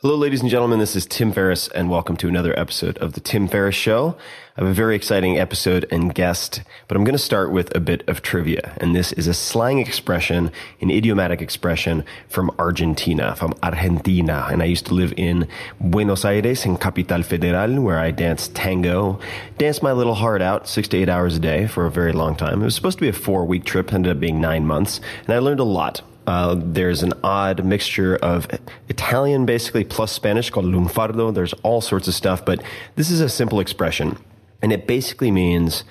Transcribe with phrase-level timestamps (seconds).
[0.00, 0.78] Hello, ladies and gentlemen.
[0.78, 4.16] This is Tim Ferriss, and welcome to another episode of The Tim Ferriss Show.
[4.56, 7.80] I have a very exciting episode and guest, but I'm going to start with a
[7.80, 8.76] bit of trivia.
[8.76, 14.46] And this is a slang expression, an idiomatic expression from Argentina, from Argentina.
[14.48, 15.48] And I used to live in
[15.80, 19.18] Buenos Aires, in Capital Federal, where I danced tango,
[19.56, 22.36] danced my little heart out six to eight hours a day for a very long
[22.36, 22.62] time.
[22.62, 25.34] It was supposed to be a four week trip, ended up being nine months, and
[25.34, 26.02] I learned a lot.
[26.28, 28.46] Uh, there's an odd mixture of
[28.90, 31.32] Italian, basically, plus Spanish called lunfardo.
[31.32, 32.62] There's all sorts of stuff, but
[32.96, 34.18] this is a simple expression.
[34.60, 35.84] And it basically means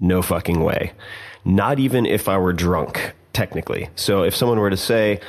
[0.00, 0.90] no fucking way.
[1.44, 3.88] Not even if I were drunk, technically.
[3.94, 5.20] So if someone were to say,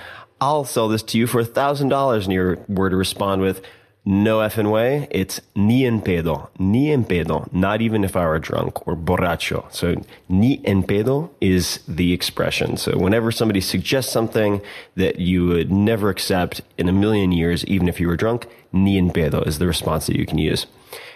[0.42, 3.62] I'll sell this to you for a $1,000, and you were to respond with,
[4.08, 5.06] no effing way.
[5.12, 6.48] It's ni en pedo.
[6.58, 7.52] Ni en pedo.
[7.52, 9.70] Not even if I were drunk or borracho.
[9.72, 9.96] So
[10.30, 12.78] ni en pedo is the expression.
[12.78, 14.62] So whenever somebody suggests something
[14.96, 18.98] that you would never accept in a million years, even if you were drunk, ni
[18.98, 20.68] en pedo is the response that you can use.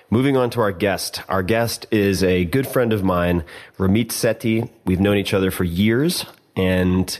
[0.10, 1.22] Moving on to our guest.
[1.30, 3.46] Our guest is a good friend of mine,
[3.78, 4.70] Ramit Sethi.
[4.84, 6.26] We've known each other for years
[6.58, 7.18] and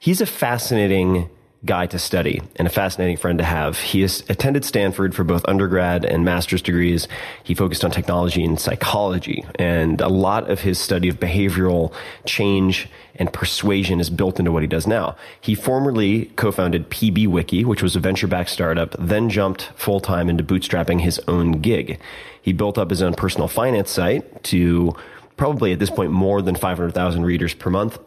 [0.00, 1.30] he's a fascinating
[1.64, 3.78] guy to study and a fascinating friend to have.
[3.78, 7.06] He has attended Stanford for both undergrad and master's degrees.
[7.44, 11.94] He focused on technology and psychology, and a lot of his study of behavioral
[12.26, 15.16] change and persuasion is built into what he does now.
[15.40, 21.20] He formerly co-founded PBWiki, which was a venture-backed startup, then jumped full-time into bootstrapping his
[21.28, 22.00] own gig.
[22.40, 24.96] He built up his own personal finance site to
[25.36, 27.98] probably at this point more than 500,000 readers per month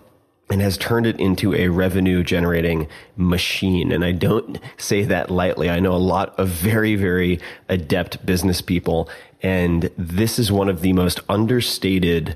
[0.50, 3.91] and has turned it into a revenue generating machine.
[3.91, 5.69] And I don't say that lightly.
[5.69, 9.09] I know a lot of very, very adept business people.
[9.41, 12.35] And this is one of the most understated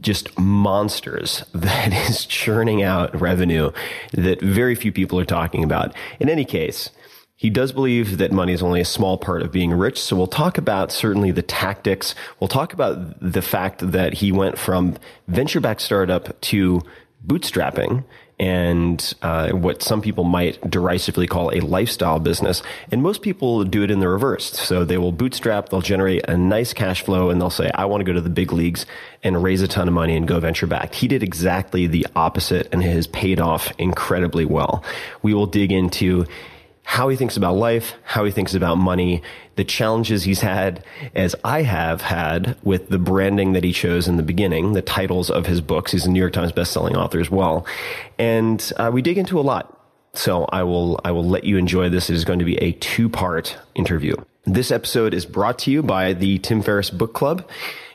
[0.00, 3.70] just monsters that is churning out revenue
[4.12, 5.94] that very few people are talking about.
[6.18, 6.90] In any case,
[7.36, 9.98] he does believe that money is only a small part of being rich.
[9.98, 12.14] So we'll talk about certainly the tactics.
[12.38, 16.82] We'll talk about the fact that he went from venture backed startup to
[17.26, 18.04] bootstrapping
[18.40, 22.62] and uh, what some people might derisively call a lifestyle business.
[22.90, 24.50] And most people do it in the reverse.
[24.58, 28.00] So they will bootstrap, they'll generate a nice cash flow, and they'll say, I want
[28.00, 28.86] to go to the big leagues
[29.22, 30.94] and raise a ton of money and go venture back.
[30.94, 34.82] He did exactly the opposite and has paid off incredibly well.
[35.20, 36.24] We will dig into
[36.82, 39.22] how he thinks about life, how he thinks about money,
[39.56, 40.84] the challenges he's had,
[41.14, 45.30] as I have had with the branding that he chose in the beginning, the titles
[45.30, 45.92] of his books.
[45.92, 47.66] He's a New York Times bestselling author as well.
[48.18, 49.76] And uh, we dig into a lot.
[50.14, 52.10] So I will, I will let you enjoy this.
[52.10, 54.16] It is going to be a two part interview.
[54.44, 57.46] This episode is brought to you by the Tim Ferriss Book Club,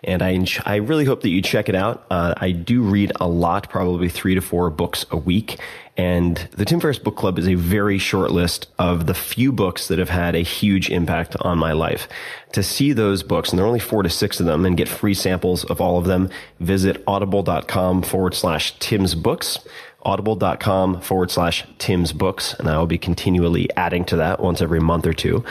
[0.04, 2.06] and I I really hope that you check it out.
[2.12, 5.60] Uh, I do read a lot, probably three to four books a week,
[5.98, 9.88] and the Tim Ferriss Book Club is a very short list of the few books
[9.88, 12.08] that have had a huge impact on my life.
[12.52, 14.90] To see those books, and there are only four to six of them, and get
[14.90, 19.60] free samples of all of them, visit audible.com forward slash Tim's Books
[20.06, 22.54] audible.com forward slash Tim's books.
[22.54, 25.44] And I will be continually adding to that once every month or two.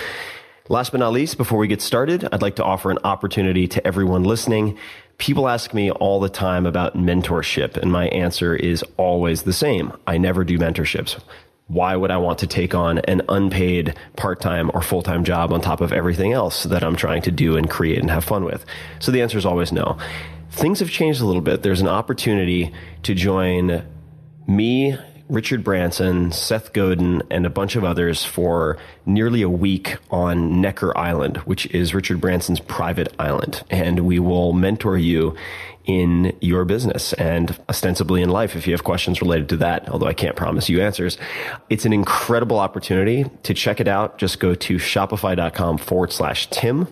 [0.69, 3.87] Last but not least, before we get started, I'd like to offer an opportunity to
[3.87, 4.79] everyone listening.
[5.19, 9.93] People ask me all the time about mentorship, and my answer is always the same.
[10.07, 11.21] I never do mentorships.
[11.67, 15.81] Why would I want to take on an unpaid part-time or full-time job on top
[15.81, 18.67] of everything else that I'm trying to do and create and have fun with?
[18.99, 19.97] So the answer is always no.
[20.51, 21.63] Things have changed a little bit.
[21.63, 22.73] There's an opportunity
[23.05, 23.83] to join
[24.47, 28.77] me Richard Branson, Seth Godin, and a bunch of others for
[29.07, 33.65] nearly a week on Necker Island, which is Richard Branson's private island.
[33.71, 35.35] And we will mentor you
[35.85, 40.07] in your business and ostensibly in life if you have questions related to that, although
[40.07, 41.19] I can't promise you answers.
[41.69, 44.19] It's an incredible opportunity to check it out.
[44.19, 46.89] Just go to shopify.com forward slash Tim.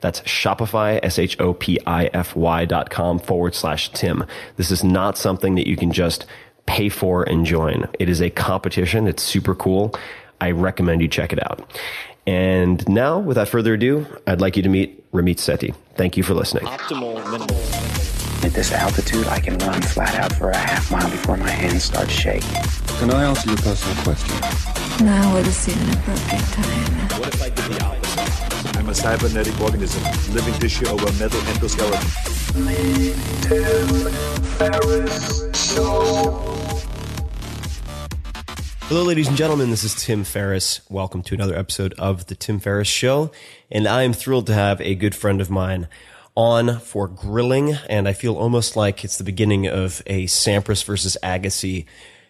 [0.00, 4.24] That's Shopify, S-H-O-P-I-F-Y dot com forward slash Tim.
[4.56, 6.26] This is not something that you can just
[6.66, 7.88] pay for and join.
[7.98, 9.06] It is a competition.
[9.06, 9.94] It's super cool.
[10.40, 11.68] I recommend you check it out.
[12.26, 15.74] And now, without further ado, I'd like you to meet Ramit Sethi.
[15.94, 16.64] Thank you for listening.
[16.64, 17.56] Optimal minimal.
[18.44, 21.84] At this altitude, I can run flat out for a half mile before my hands
[21.84, 22.62] start shaking.
[22.98, 25.04] Can I answer your personal question?
[25.04, 27.20] Now would seem an appropriate time.
[27.20, 28.76] What if I did the opposite?
[28.76, 30.02] I'm a cybernetic organism,
[30.34, 32.35] living tissue over metal endoskeleton.
[38.88, 39.68] Hello, ladies and gentlemen.
[39.68, 40.80] This is Tim Ferriss.
[40.88, 43.30] Welcome to another episode of The Tim Ferriss Show.
[43.70, 45.88] And I am thrilled to have a good friend of mine
[46.34, 47.74] on for grilling.
[47.90, 51.84] And I feel almost like it's the beginning of a Sampras versus Agassi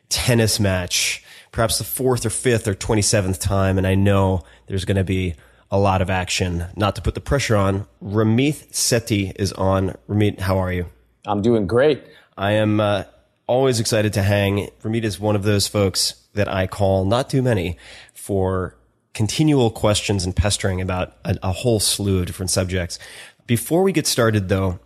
[0.09, 3.79] tennis match, perhaps the fourth or fifth or 27th time.
[3.79, 5.37] And I know there's going to be
[5.71, 6.67] a lot of action.
[6.77, 9.97] Not to put the pressure on, Ramit Sethi is on.
[10.09, 10.87] Ramit, how are you?
[11.27, 12.03] I'm doing great.
[12.37, 13.05] I am uh,
[13.47, 14.71] always excited to hang.
[14.83, 17.79] Ramit is one of those folks that I call not too many
[18.15, 18.77] for
[19.15, 22.99] continual questions and pestering about a, a whole slew of different subjects.
[23.47, 24.79] Before we get started though,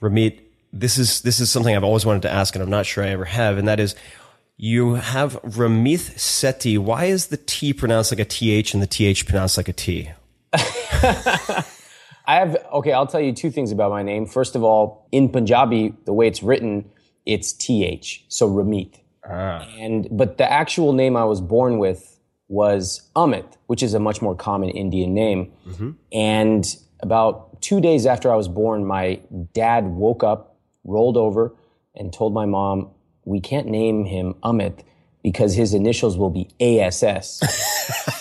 [0.00, 0.40] Ramit,
[0.72, 3.08] this is, this is something I've always wanted to ask and I'm not sure I
[3.08, 3.56] ever have.
[3.56, 3.94] And that is,
[4.58, 6.78] you have Ramit Sethi.
[6.78, 10.10] Why is the T pronounced like a TH and the TH pronounced like a T?
[12.26, 14.26] I have, okay, I'll tell you two things about my name.
[14.26, 16.90] First of all, in Punjabi, the way it's written,
[17.24, 18.24] it's TH.
[18.28, 19.00] So Ramit.
[19.28, 19.66] Ah.
[19.78, 22.18] And but the actual name I was born with
[22.48, 25.52] was Amit, which is a much more common Indian name.
[25.66, 25.90] Mm-hmm.
[26.12, 29.20] And about two days after I was born, my
[29.52, 31.54] dad woke up, rolled over,
[31.94, 32.90] and told my mom,
[33.24, 34.80] "We can't name him Amit
[35.28, 37.42] because his initials will be ASS."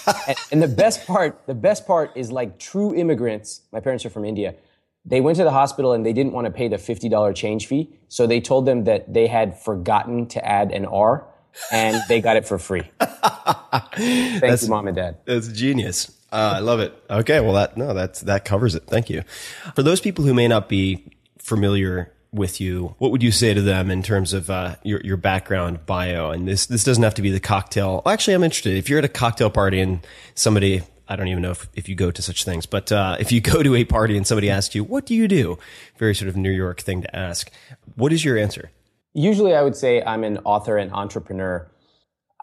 [0.28, 3.62] and, and the best part, the best part is like true immigrants.
[3.72, 4.56] My parents are from India
[5.08, 7.90] they went to the hospital and they didn't want to pay the $50 change fee.
[8.10, 11.26] So they told them that they had forgotten to add an R
[11.72, 12.84] and they got it for free.
[13.00, 15.18] Thank that's, you, mom and dad.
[15.26, 16.12] That's genius.
[16.32, 16.94] Uh, I love it.
[17.10, 17.40] Okay.
[17.40, 18.84] Well, that, no, that's, that covers it.
[18.84, 19.24] Thank you.
[19.76, 21.10] For those people who may not be
[21.40, 25.18] familiar with you, what would you say to them in terms of uh, your your
[25.18, 26.32] background bio?
[26.32, 28.02] And this this doesn't have to be the cocktail.
[28.06, 28.76] Well, actually, I'm interested.
[28.76, 30.06] If you're at a cocktail party and
[30.36, 33.32] somebody I don't even know if, if you go to such things, but uh, if
[33.32, 35.58] you go to a party and somebody asks you, what do you do?
[35.98, 37.50] Very sort of New York thing to ask.
[37.96, 38.72] What is your answer?
[39.14, 41.70] Usually I would say I'm an author and entrepreneur.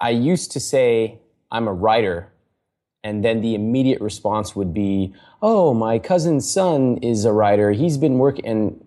[0.01, 1.19] I used to say
[1.51, 2.33] I'm a writer,
[3.05, 7.73] and then the immediate response would be, oh, my cousin's son is a writer.
[7.73, 8.84] He's been working.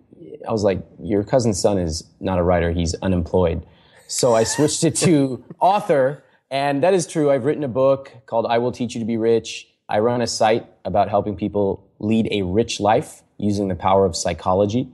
[0.48, 3.66] I was like, your cousin's son is not a writer, he's unemployed.
[4.08, 7.30] So I switched it to author and that is true.
[7.30, 9.68] I've written a book called I Will Teach You to Be Rich.
[9.90, 14.16] I run a site about helping people lead a rich life using the power of
[14.16, 14.90] psychology.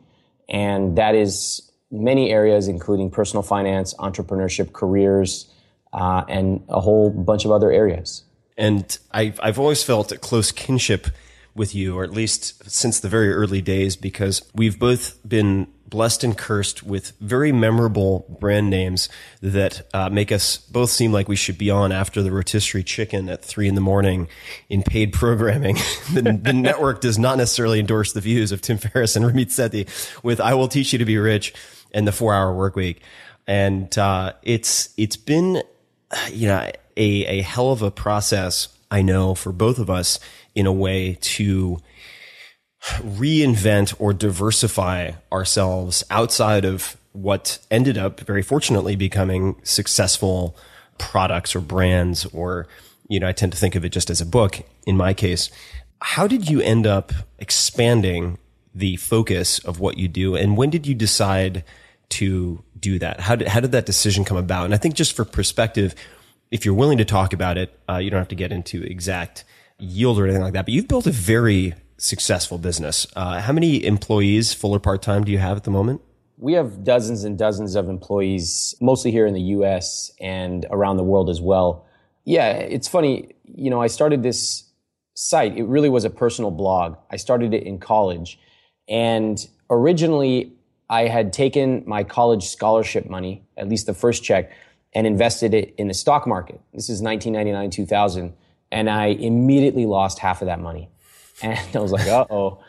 [0.50, 5.52] And that is many areas, including personal finance, entrepreneurship, careers,
[5.94, 8.24] uh, and a whole bunch of other areas.
[8.58, 11.08] And I've, I've always felt a close kinship
[11.56, 16.24] with you, or at least since the very early days, because we've both been blessed
[16.24, 19.08] and cursed with very memorable brand names
[19.42, 23.30] that uh, make us both seem like we should be on after the rotisserie chicken
[23.30, 24.28] at three in the morning
[24.70, 25.76] in paid programming.
[26.14, 29.88] the, the network does not necessarily endorse the views of Tim Ferriss and Ramit Sethi
[30.24, 31.54] with "I will teach you to be rich"
[31.92, 33.00] and the Four Hour Work Week,
[33.46, 35.62] and uh, it's it's been
[36.32, 40.20] you know a a hell of a process I know, for both of us
[40.56, 41.80] in a way to
[42.84, 50.56] reinvent or diversify ourselves outside of what ended up very fortunately becoming successful
[50.98, 52.68] products or brands or
[53.08, 55.50] you know I tend to think of it just as a book in my case.
[56.02, 58.38] How did you end up expanding
[58.76, 61.64] the focus of what you do and when did you decide
[62.10, 63.22] to do that?
[63.22, 64.66] How did how did that decision come about?
[64.66, 65.96] And I think just for perspective
[66.52, 69.46] if you're willing to talk about it uh, you don't have to get into exact
[69.84, 73.84] yield or anything like that but you've built a very successful business uh, how many
[73.86, 76.02] employees full or part-time do you have at the moment
[76.44, 81.04] we have dozens and dozens of employees, mostly here in the US and around the
[81.04, 81.86] world as well.
[82.26, 83.36] Yeah, it's funny.
[83.46, 84.66] You know, I started this
[85.14, 85.58] site.
[85.58, 86.98] It really was a personal blog.
[87.10, 88.40] I started it in college.
[88.90, 90.52] And originally,
[90.90, 94.52] I had taken my college scholarship money, at least the first check,
[94.94, 96.60] and invested it in the stock market.
[96.74, 98.34] This is 1999, 2000.
[98.74, 100.90] And I immediately lost half of that money.
[101.42, 102.64] And I was like, uh oh.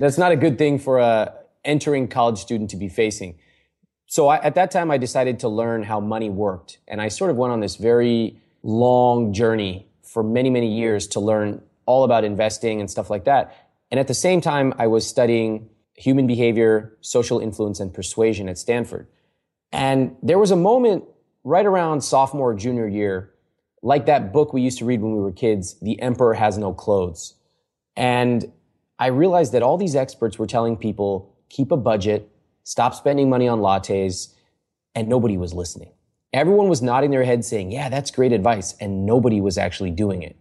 [0.00, 1.34] That's not a good thing for a,
[1.64, 3.38] entering college student to be facing.
[4.06, 6.78] So I, at that time, I decided to learn how money worked.
[6.88, 11.20] And I sort of went on this very long journey for many, many years to
[11.20, 13.54] learn all about investing and stuff like that.
[13.90, 18.56] And at the same time, I was studying human behavior, social influence, and persuasion at
[18.56, 19.08] Stanford.
[19.72, 21.04] And there was a moment
[21.44, 23.34] right around sophomore, junior year,
[23.82, 26.72] like that book we used to read when we were kids, The Emperor Has No
[26.72, 27.34] Clothes.
[27.96, 28.52] And
[28.98, 32.30] I realized that all these experts were telling people keep a budget,
[32.64, 34.34] stop spending money on lattes,
[34.94, 35.92] and nobody was listening.
[36.32, 38.74] Everyone was nodding their head saying, yeah, that's great advice.
[38.80, 40.36] And nobody was actually doing it.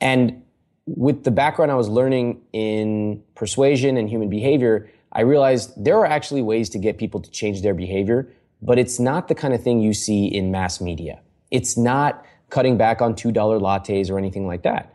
[0.00, 0.42] And
[0.86, 6.06] with the background I was learning in persuasion and human behavior, I realized there are
[6.06, 9.62] actually ways to get people to change their behavior, but it's not the kind of
[9.62, 11.20] thing you see in mass media.
[11.50, 14.92] It's not cutting back on $2 lattes or anything like that.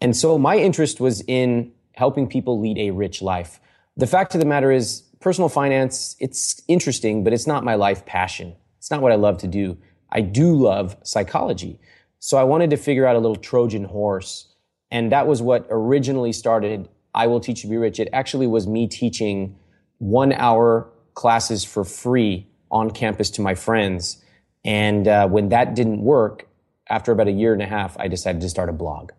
[0.00, 3.60] And so my interest was in helping people lead a rich life.
[3.96, 8.06] The fact of the matter is, personal finance, it's interesting, but it's not my life
[8.06, 8.56] passion.
[8.78, 9.76] It's not what I love to do.
[10.10, 11.78] I do love psychology.
[12.20, 14.48] So I wanted to figure out a little Trojan horse.
[14.90, 18.00] And that was what originally started I Will Teach You to Be Rich.
[18.00, 19.56] It actually was me teaching
[19.98, 24.24] one hour classes for free on campus to my friends.
[24.64, 26.48] And uh, when that didn't work,
[26.88, 29.12] after about a year and a half, I decided to start a blog.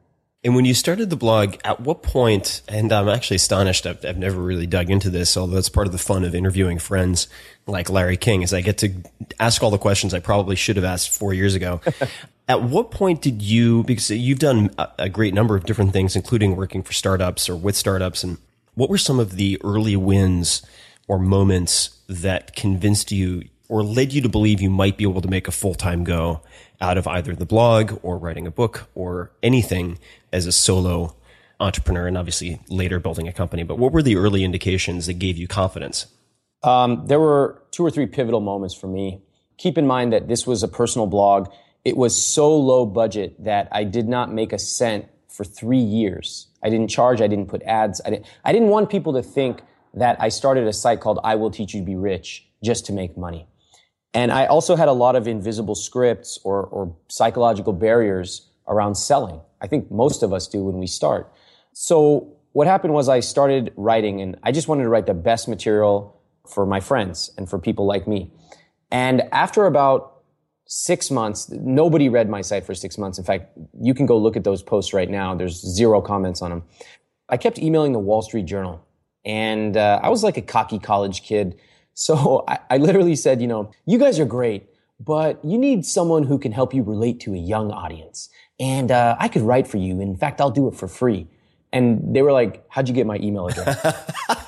[0.43, 4.17] And when you started the blog, at what point, and I'm actually astonished, I've, I've,
[4.17, 7.27] never really dug into this, although that's part of the fun of interviewing friends
[7.65, 8.93] like Larry King, is I get to
[9.39, 11.81] ask all the questions I probably should have asked four years ago.
[12.47, 14.69] at what point did you, because you've done
[14.99, 18.37] a great number of different things, including working for startups or with startups, and
[18.75, 20.63] what were some of the early wins
[21.07, 25.27] or moments that convinced you or led you to believe you might be able to
[25.27, 26.41] make a full time go
[26.81, 29.97] out of either the blog or writing a book or anything
[30.31, 31.15] as a solo
[31.59, 33.63] entrepreneur and obviously later building a company.
[33.63, 36.07] But what were the early indications that gave you confidence?
[36.63, 39.21] Um, there were two or three pivotal moments for me.
[39.57, 41.49] Keep in mind that this was a personal blog.
[41.85, 46.47] It was so low budget that I did not make a cent for three years.
[46.63, 47.21] I didn't charge.
[47.21, 48.01] I didn't put ads.
[48.05, 49.61] I didn't, I didn't want people to think
[49.93, 52.93] that I started a site called I Will Teach You to Be Rich just to
[52.93, 53.47] make money.
[54.15, 59.41] And I also had a lot of invisible scripts or, or psychological barriers around selling.
[59.59, 61.31] I think most of us do when we start.
[61.73, 65.49] So what happened was I started writing and I just wanted to write the best
[65.49, 66.17] material
[66.47, 68.31] for my friends and for people like me.
[68.89, 70.21] And after about
[70.65, 73.17] six months, nobody read my site for six months.
[73.17, 73.49] In fact,
[73.81, 75.35] you can go look at those posts right now.
[75.35, 76.63] There's zero comments on them.
[77.27, 78.81] I kept emailing the Wall Street Journal
[79.25, 81.59] and uh, I was like a cocky college kid
[81.95, 86.23] so I, I literally said, you know, you guys are great, but you need someone
[86.23, 88.29] who can help you relate to a young audience.
[88.59, 89.99] And uh, I could write for you.
[89.99, 91.27] In fact, I'll do it for free.
[91.73, 93.81] And they were like, how'd you get my email address?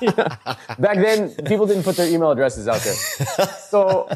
[0.78, 2.94] Back then, people didn't put their email addresses out there.
[3.68, 4.08] So,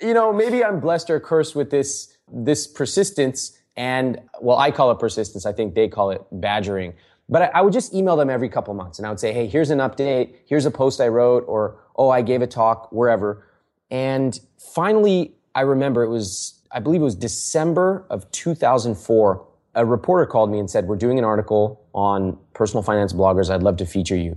[0.00, 3.58] you know, maybe I'm blessed or cursed with this, this persistence.
[3.76, 5.44] And well, I call it persistence.
[5.44, 6.94] I think they call it badgering.
[7.28, 9.48] But I, I would just email them every couple months and I would say, Hey,
[9.48, 10.36] here's an update.
[10.46, 13.46] Here's a post I wrote or, oh, I gave a talk wherever.
[13.90, 14.38] And
[14.74, 19.46] finally, I remember it was, I believe it was December of 2004.
[19.74, 23.50] A reporter called me and said, we're doing an article on personal finance bloggers.
[23.50, 24.36] I'd love to feature you.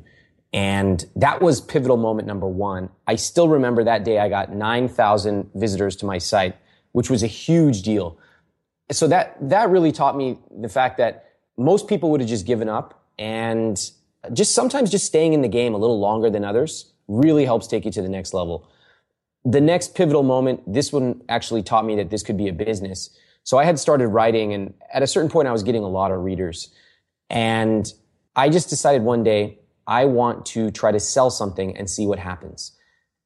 [0.51, 2.89] And that was pivotal moment number one.
[3.07, 6.55] I still remember that day I got 9,000 visitors to my site,
[6.91, 8.17] which was a huge deal.
[8.91, 12.67] So that, that really taught me the fact that most people would have just given
[12.67, 13.91] up and
[14.33, 17.83] just sometimes just staying in the game a little longer than others really helps take
[17.83, 18.69] you to the next level.
[19.43, 23.09] The next pivotal moment, this one actually taught me that this could be a business.
[23.43, 26.11] So I had started writing and at a certain point I was getting a lot
[26.11, 26.69] of readers.
[27.29, 27.91] And
[28.35, 32.19] I just decided one day I want to try to sell something and see what
[32.19, 32.73] happens.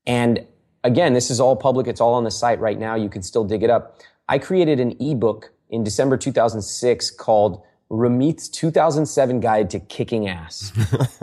[0.06, 0.48] And
[0.84, 1.88] again, this is all public.
[1.88, 2.96] It's all on the site right now.
[2.96, 4.00] You can still dig it up.
[4.30, 10.72] I created an ebook in December 2006 called Ramit's 2007 Guide to Kicking Ass.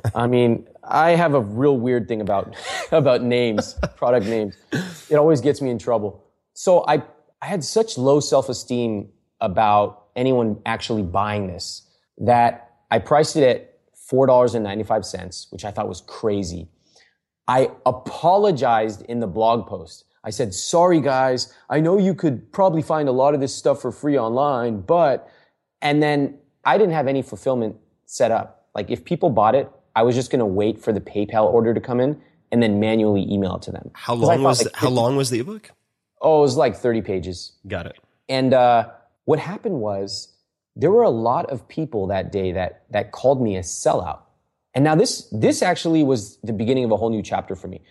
[0.15, 2.55] I mean, I have a real weird thing about,
[2.93, 4.57] about names, product names.
[5.09, 6.25] It always gets me in trouble.
[6.55, 7.03] So I,
[7.41, 9.09] I had such low self-esteem
[9.41, 13.71] about anyone actually buying this that I priced it at
[14.11, 16.69] $4.95, which I thought was crazy.
[17.47, 20.05] I apologized in the blog post.
[20.23, 23.81] I said, sorry guys, I know you could probably find a lot of this stuff
[23.81, 25.29] for free online, but,
[25.81, 28.69] and then I didn't have any fulfillment set up.
[28.75, 31.75] Like if people bought it, I was just going to wait for the PayPal order
[31.75, 32.21] to come in
[32.53, 33.91] and then manually email it to them.
[33.95, 35.71] How long was like 50, how long was the ebook?
[36.21, 37.53] Oh, it was like 30 pages.
[37.67, 37.99] Got it.
[38.29, 38.91] And uh,
[39.25, 40.33] what happened was
[40.77, 44.21] there were a lot of people that day that that called me a sellout.
[44.75, 47.83] And now this this actually was the beginning of a whole new chapter for me.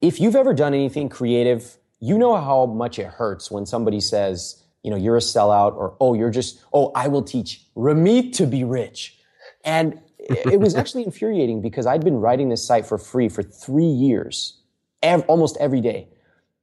[0.00, 4.62] If you've ever done anything creative, you know how much it hurts when somebody says,
[4.82, 8.46] you know, you're a sellout or oh, you're just oh, I will teach Ramit to
[8.46, 9.18] be rich.
[9.64, 13.84] And it was actually infuriating because I'd been writing this site for free for 3
[13.84, 14.60] years,
[15.02, 16.08] ev- almost every day.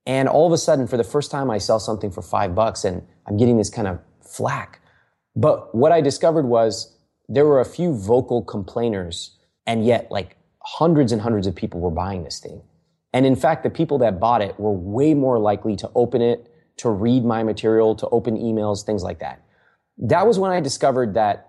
[0.06, 2.86] And all of a sudden for the first time I sell something for 5 bucks
[2.86, 4.82] and I'm getting this kind of flack.
[5.36, 6.96] But what I discovered was
[7.28, 11.92] there were a few vocal complainers and yet like hundreds and hundreds of people were
[11.92, 12.62] buying this thing.
[13.14, 16.52] And in fact, the people that bought it were way more likely to open it,
[16.78, 19.42] to read my material, to open emails, things like that.
[19.98, 21.45] That was when I discovered that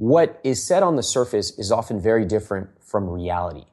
[0.00, 3.66] what is said on the surface is often very different from reality.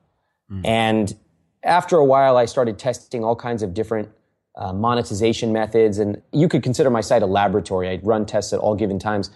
[0.52, 0.68] Mm.
[0.68, 1.16] And
[1.64, 4.10] after a while, I started testing all kinds of different
[4.58, 6.00] uh, monetization methods.
[6.00, 7.88] And you could consider my site a laboratory.
[7.88, 9.32] I'd run tests at all given times.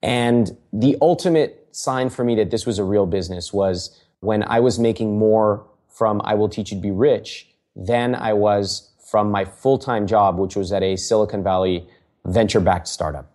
[0.00, 4.60] And the ultimate sign for me that this was a real business was when I
[4.60, 9.28] was making more from I Will Teach You to Be Rich than I was from
[9.32, 11.84] my full time job, which was at a Silicon Valley
[12.24, 13.31] venture backed startup.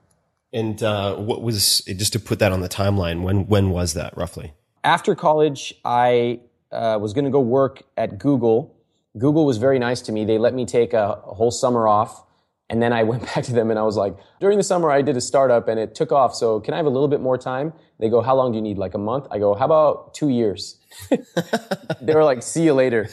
[0.54, 3.22] And uh, what was just to put that on the timeline?
[3.22, 4.54] When when was that roughly?
[4.84, 6.40] After college, I
[6.72, 8.76] uh, was going to go work at Google.
[9.18, 10.26] Google was very nice to me.
[10.26, 12.24] They let me take a, a whole summer off
[12.70, 15.02] and then I went back to them and I was like, during the summer I
[15.02, 16.36] did a startup and it took off.
[16.36, 17.74] So can I have a little bit more time?
[18.00, 18.78] They go, how long do you need?
[18.78, 19.28] Like a month?
[19.32, 20.78] I go, how about two years?
[22.02, 23.10] they were like, see you later.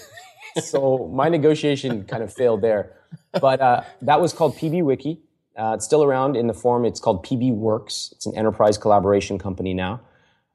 [0.62, 2.92] so my negotiation kind of failed there.
[3.40, 5.20] But uh, that was called PB Wiki.
[5.56, 6.84] Uh, it's still around in the form.
[6.84, 8.10] It's called PB Works.
[8.16, 10.00] It's an enterprise collaboration company now.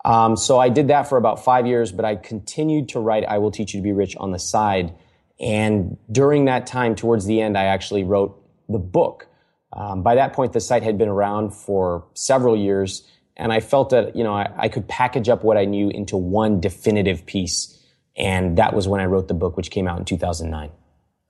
[0.05, 3.37] Um, so I did that for about five years, but I continued to write I
[3.37, 4.93] Will Teach You to Be Rich on the side.
[5.39, 9.27] And during that time, towards the end, I actually wrote the book.
[9.71, 13.07] Um, by that point, the site had been around for several years,
[13.37, 16.17] and I felt that you know I, I, could package up what I knew into
[16.17, 17.77] one definitive piece,
[18.17, 20.71] and that was when I wrote the book, which came out in 2009.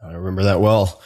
[0.01, 1.01] I remember that well.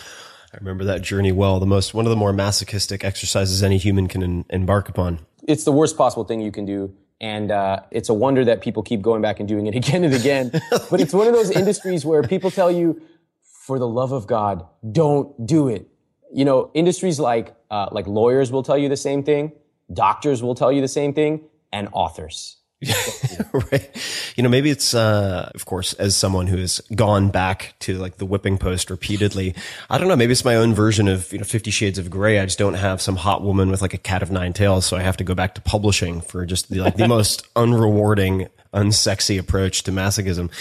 [0.53, 1.59] I remember that journey well.
[1.59, 5.19] The most one of the more masochistic exercises any human can in, embark upon.
[5.47, 6.93] It's the worst possible thing you can do.
[7.19, 10.13] And uh, it's a wonder that people keep going back and doing it again and
[10.13, 10.51] again.
[10.91, 13.01] but it's one of those industries where people tell you,
[13.41, 15.87] for the love of God, don't do it
[16.33, 19.51] you know, industries like uh, like lawyers will tell you the same thing,
[19.93, 22.57] doctors will tell you the same thing, and authors.
[23.53, 23.89] right.
[24.35, 28.17] You know, maybe it's, uh, of course, as someone who has gone back to like
[28.17, 29.55] the whipping post repeatedly,
[29.89, 32.39] I don't know, maybe it's my own version of, you know, 50 shades of gray.
[32.39, 34.85] I just don't have some hot woman with like a cat of nine tails.
[34.85, 38.49] So I have to go back to publishing for just the, like the most unrewarding,
[38.73, 40.51] unsexy approach to masochism.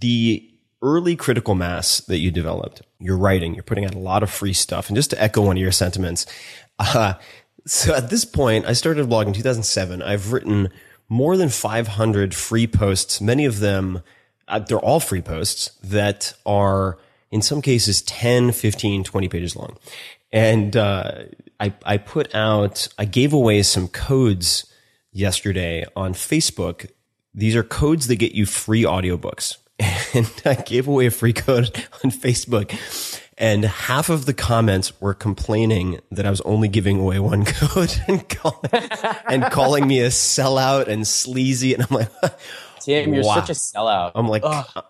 [0.00, 0.48] The
[0.82, 4.52] early critical mass that you developed, you're writing, you're putting out a lot of free
[4.52, 4.88] stuff.
[4.88, 6.26] And just to echo one of your sentiments,
[6.78, 7.14] uh,
[7.66, 10.02] so at this point, I started a blog in 2007.
[10.02, 10.70] I've written
[11.12, 14.02] more than 500 free posts, many of them,
[14.48, 16.98] uh, they're all free posts that are
[17.30, 19.76] in some cases 10, 15, 20 pages long.
[20.32, 21.24] And, uh,
[21.60, 24.64] I, I put out, I gave away some codes
[25.12, 26.90] yesterday on Facebook.
[27.34, 29.58] These are codes that get you free audiobooks
[30.14, 31.66] and I gave away a free code
[32.04, 32.70] on Facebook.
[33.42, 37.92] And half of the comments were complaining that I was only giving away one code
[38.06, 38.70] and calling,
[39.26, 41.74] and calling me a sellout and sleazy.
[41.74, 42.08] And I'm like,
[42.80, 43.34] Tim, you're wow.
[43.34, 44.12] such a sellout.
[44.14, 44.44] I'm like,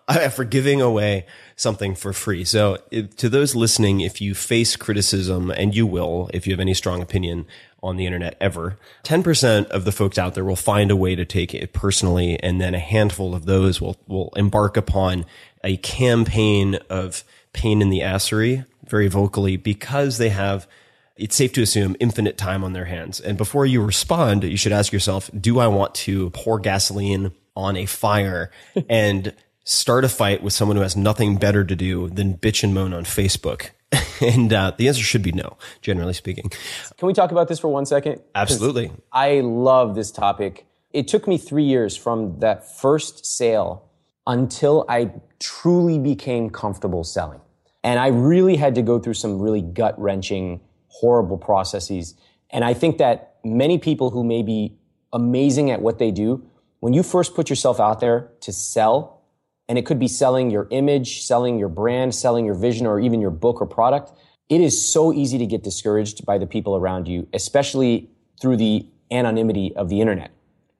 [0.07, 2.43] I, for giving away something for free.
[2.43, 2.77] So
[3.17, 7.01] to those listening, if you face criticism, and you will, if you have any strong
[7.01, 7.47] opinion
[7.81, 11.25] on the internet ever, 10% of the folks out there will find a way to
[11.25, 12.39] take it personally.
[12.43, 15.25] And then a handful of those will, will embark upon
[15.63, 20.67] a campaign of pain in the assery very vocally because they have
[21.15, 23.19] it's safe to assume infinite time on their hands.
[23.19, 27.77] And before you respond, you should ask yourself, do I want to pour gasoline on
[27.77, 28.49] a fire
[28.89, 32.73] and start a fight with someone who has nothing better to do than bitch and
[32.73, 33.69] moan on Facebook?
[34.21, 36.49] and uh, the answer should be no, generally speaking.
[36.97, 38.21] Can we talk about this for one second?
[38.33, 38.91] Absolutely.
[39.11, 40.65] I love this topic.
[40.91, 43.87] It took me three years from that first sale
[44.25, 47.41] until I truly became comfortable selling.
[47.83, 52.15] And I really had to go through some really gut wrenching, horrible processes.
[52.49, 54.77] And I think that many people who may be
[55.11, 56.45] amazing at what they do,
[56.79, 59.21] when you first put yourself out there to sell,
[59.67, 63.21] and it could be selling your image, selling your brand, selling your vision, or even
[63.21, 64.11] your book or product,
[64.49, 68.09] it is so easy to get discouraged by the people around you, especially
[68.41, 70.31] through the anonymity of the internet.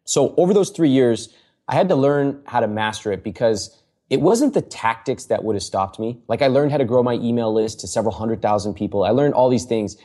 [0.03, 1.34] So over those three years,
[1.67, 5.56] I had to learn how to master it because it wasn't the tactics that would
[5.56, 6.19] have stopped me.
[6.28, 9.04] Like I learned how to grow my email list to several hundred thousand people.
[9.04, 9.97] I learned all these things,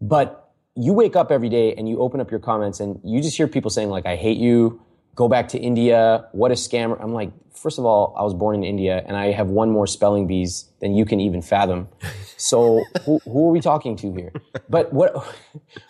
[0.00, 3.36] but you wake up every day and you open up your comments and you just
[3.36, 4.80] hear people saying like, I hate you.
[5.14, 6.26] Go back to India.
[6.32, 7.00] What a scammer.
[7.00, 9.86] I'm like, first of all, I was born in India and I have one more
[9.86, 11.88] spelling bees than you can even fathom.
[12.36, 14.32] So who, who are we talking to here?
[14.68, 15.14] But what,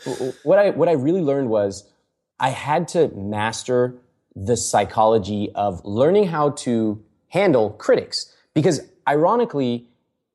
[0.43, 1.91] what I, what I really learned was
[2.39, 3.97] I had to master
[4.37, 8.33] the psychology of learning how to handle critics.
[8.55, 9.89] Because ironically,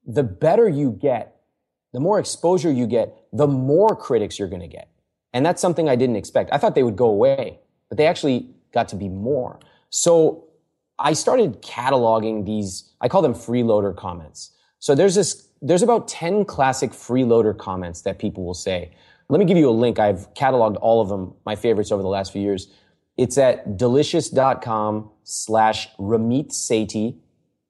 [0.05, 1.41] the better you get,
[1.93, 4.89] the more exposure you get, the more critics you're going to get.
[5.33, 6.49] And that's something I didn't expect.
[6.51, 9.59] I thought they would go away, but they actually got to be more.
[9.89, 10.45] So
[10.97, 14.51] I started cataloging these, I call them freeloader comments.
[14.79, 18.91] So there's this, there's about 10 classic freeloader comments that people will say.
[19.29, 19.99] Let me give you a link.
[19.99, 22.67] I've cataloged all of them, my favorites over the last few years.
[23.19, 27.17] It's at delicious.com slash Ramit Sethi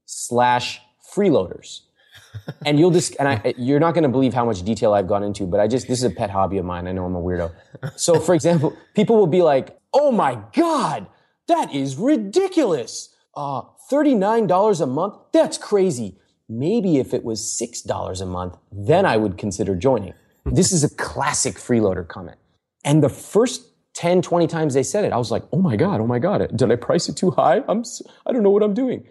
[0.05, 0.79] slash
[1.11, 1.79] freeloaders.
[2.67, 5.23] and you'll just, and I, you're not going to believe how much detail I've gone
[5.23, 6.87] into, but I just, this is a pet hobby of mine.
[6.87, 7.51] I know I'm a weirdo.
[7.95, 11.07] So for example, people will be like, Oh my God,
[11.47, 13.15] that is ridiculous.
[13.35, 15.15] Uh, $39 a month?
[15.31, 16.19] That's crazy.
[16.47, 20.13] Maybe if it was $6 a month, then I would consider joining.
[20.45, 22.37] This is a classic freeloader comment.
[22.85, 25.99] And the first 10, 20 times they said it, I was like, oh my God,
[25.99, 27.61] oh my God, did I price it too high?
[27.67, 27.83] I'm,
[28.25, 29.05] I don't know what I'm doing.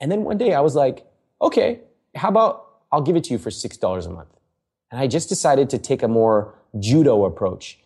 [0.00, 1.04] And then one day I was like,
[1.42, 1.80] okay,
[2.14, 4.28] how about I'll give it to you for $6 a month.
[4.90, 7.78] And I just decided to take a more judo approach.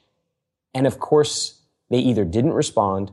[0.72, 3.12] And of course, they either didn't respond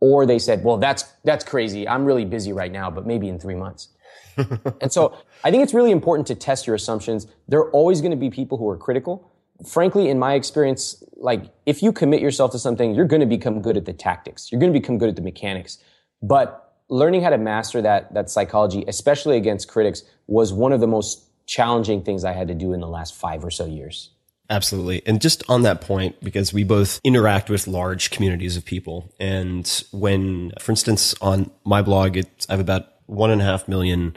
[0.00, 1.88] or they said, well, that's, that's crazy.
[1.88, 3.88] I'm really busy right now, but maybe in three months.
[4.80, 7.26] and so I think it's really important to test your assumptions.
[7.48, 9.31] There are always going to be people who are critical
[9.66, 13.60] frankly, in my experience, like if you commit yourself to something, you're going to become
[13.62, 14.50] good at the tactics.
[14.50, 15.78] You're going to become good at the mechanics.
[16.22, 20.86] But learning how to master that, that psychology, especially against critics, was one of the
[20.86, 24.10] most challenging things I had to do in the last five or so years.
[24.50, 25.02] Absolutely.
[25.06, 29.10] And just on that point, because we both interact with large communities of people.
[29.18, 34.16] And when, for instance, on my blog, I have about one and a half million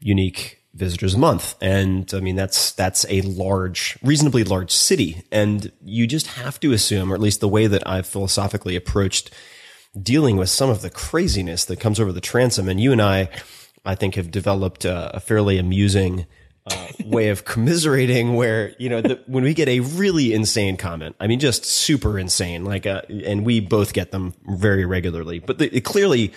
[0.00, 1.54] unique visitors a month.
[1.60, 5.22] And I mean, that's, that's a large, reasonably large city.
[5.32, 9.30] And you just have to assume, or at least the way that I've philosophically approached
[10.00, 12.68] dealing with some of the craziness that comes over the transom.
[12.68, 13.28] And you and I,
[13.84, 16.26] I think have developed a, a fairly amusing
[16.66, 21.16] uh, way of commiserating where, you know, the, when we get a really insane comment,
[21.20, 25.58] I mean, just super insane, like, uh, and we both get them very regularly, but
[25.58, 26.32] the, it clearly,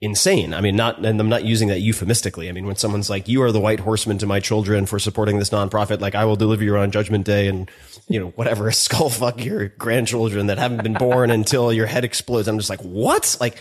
[0.00, 0.54] insane.
[0.54, 2.48] I mean, not, and I'm not using that euphemistically.
[2.48, 5.38] I mean, when someone's like, you are the white horseman to my children for supporting
[5.38, 7.70] this nonprofit, like I will deliver you on judgment day and,
[8.08, 12.48] you know, whatever, skull fuck your grandchildren that haven't been born until your head explodes.
[12.48, 13.36] I'm just like, what?
[13.40, 13.58] Like,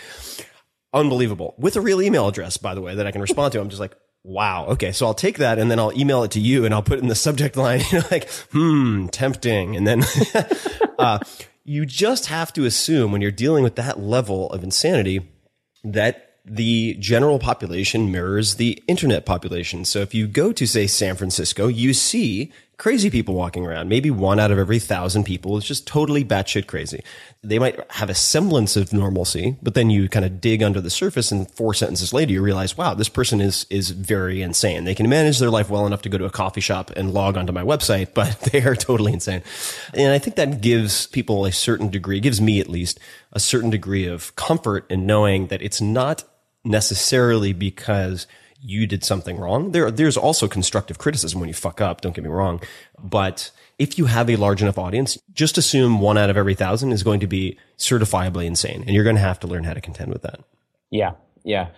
[0.93, 1.55] unbelievable.
[1.57, 3.59] With a real email address, by the way, that I can respond to.
[3.59, 4.67] I'm just like, wow.
[4.67, 4.93] Okay.
[4.93, 7.01] So I'll take that and then I'll email it to you and I'll put it
[7.01, 9.75] in the subject line, you know, like, hmm, tempting.
[9.75, 10.03] And then,
[10.99, 11.19] uh,
[11.65, 15.29] you just have to assume when you're dealing with that level of insanity
[15.83, 19.85] that the general population mirrors the internet population.
[19.85, 23.89] So if you go to, say, San Francisco, you see crazy people walking around.
[23.89, 27.03] Maybe one out of every thousand people is just totally batshit crazy.
[27.43, 30.89] They might have a semblance of normalcy, but then you kind of dig under the
[30.89, 34.85] surface and four sentences later you realize, wow, this person is, is very insane.
[34.85, 37.35] They can manage their life well enough to go to a coffee shop and log
[37.35, 39.43] onto my website, but they are totally insane.
[39.93, 42.97] And I think that gives people a certain degree, gives me at least
[43.33, 46.23] a certain degree of comfort in knowing that it's not
[46.63, 48.25] necessarily because
[48.61, 49.71] you did something wrong.
[49.71, 52.01] There, there's also constructive criticism when you fuck up.
[52.01, 52.61] Don't get me wrong.
[53.01, 56.91] But if you have a large enough audience, just assume one out of every thousand
[56.91, 58.83] is going to be certifiably insane.
[58.85, 60.41] And you're going to have to learn how to contend with that.
[60.91, 61.11] Yeah.
[61.43, 61.69] Yeah.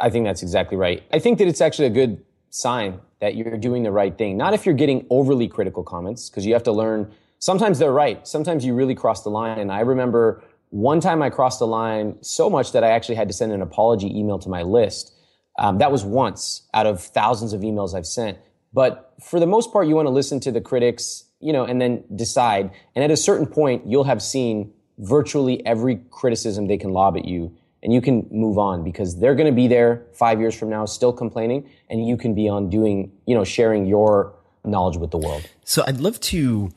[0.00, 1.02] I think that's exactly right.
[1.12, 4.36] I think that it's actually a good sign that you're doing the right thing.
[4.36, 7.10] Not if you're getting overly critical comments, because you have to learn.
[7.38, 8.26] Sometimes they're right.
[8.26, 9.58] Sometimes you really cross the line.
[9.58, 13.28] And I remember one time I crossed the line so much that I actually had
[13.28, 15.12] to send an apology email to my list.
[15.60, 18.38] Um, that was once out of thousands of emails I've sent.
[18.72, 21.80] But for the most part, you want to listen to the critics, you know, and
[21.80, 22.70] then decide.
[22.94, 27.24] And at a certain point, you'll have seen virtually every criticism they can lob at
[27.24, 30.68] you and you can move on because they're going to be there five years from
[30.68, 35.10] now still complaining and you can be on doing you know sharing your knowledge with
[35.10, 36.70] the world so i'd love to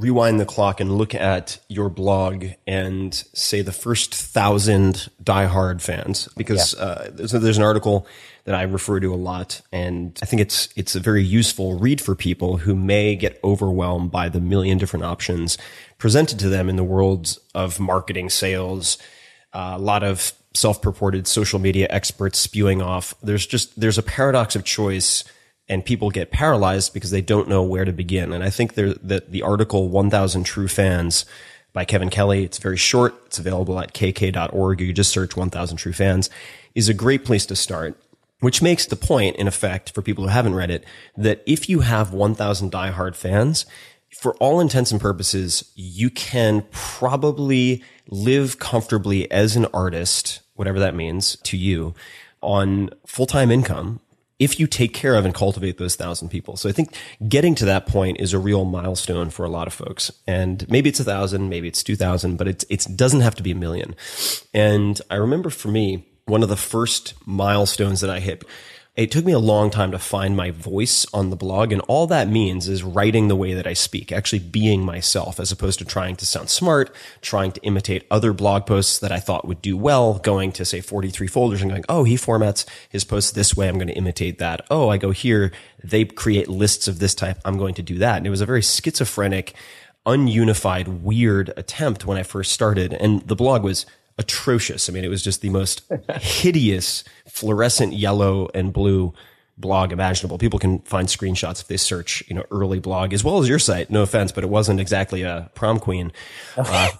[0.00, 6.28] rewind the clock and look at your blog and say the first thousand diehard fans
[6.36, 6.84] because yeah.
[6.84, 8.06] uh, there's, there's an article
[8.44, 12.00] that I refer to a lot, and I think it's it's a very useful read
[12.00, 15.58] for people who may get overwhelmed by the million different options
[15.98, 18.96] presented to them in the world of marketing, sales,
[19.52, 23.14] uh, a lot of self-purported social media experts spewing off.
[23.22, 25.22] There's just there's a paradox of choice
[25.70, 28.32] and people get paralyzed because they don't know where to begin.
[28.32, 31.24] And I think there, that the article 1000 True Fans
[31.72, 33.14] by Kevin Kelly, it's very short.
[33.26, 34.80] It's available at kk.org.
[34.80, 36.28] You just search 1000 True Fans
[36.74, 37.96] is a great place to start,
[38.40, 40.84] which makes the point, in effect, for people who haven't read it,
[41.16, 43.64] that if you have 1000 diehard fans,
[44.18, 50.96] for all intents and purposes, you can probably live comfortably as an artist, whatever that
[50.96, 51.94] means to you,
[52.42, 54.00] on full time income
[54.40, 56.56] if you take care of and cultivate those thousand people.
[56.56, 56.96] So I think
[57.28, 60.10] getting to that point is a real milestone for a lot of folks.
[60.26, 63.52] And maybe it's a thousand, maybe it's 2000, but it, it doesn't have to be
[63.52, 63.94] a million.
[64.54, 68.44] And I remember for me, one of the first milestones that I hit
[68.96, 71.72] it took me a long time to find my voice on the blog.
[71.72, 75.52] And all that means is writing the way that I speak, actually being myself as
[75.52, 79.46] opposed to trying to sound smart, trying to imitate other blog posts that I thought
[79.46, 83.30] would do well, going to say 43 folders and going, Oh, he formats his posts
[83.30, 83.68] this way.
[83.68, 84.66] I'm going to imitate that.
[84.70, 85.52] Oh, I go here.
[85.82, 87.38] They create lists of this type.
[87.44, 88.16] I'm going to do that.
[88.18, 89.54] And it was a very schizophrenic,
[90.04, 92.92] ununified, weird attempt when I first started.
[92.92, 93.86] And the blog was
[94.20, 94.88] atrocious.
[94.88, 95.82] I mean, it was just the most
[96.20, 99.14] hideous fluorescent yellow and blue
[99.56, 100.36] blog imaginable.
[100.36, 103.58] People can find screenshots if they search, you know, early blog as well as your
[103.58, 103.90] site.
[103.90, 106.12] No offense, but it wasn't exactly a prom queen.
[106.56, 106.90] Uh,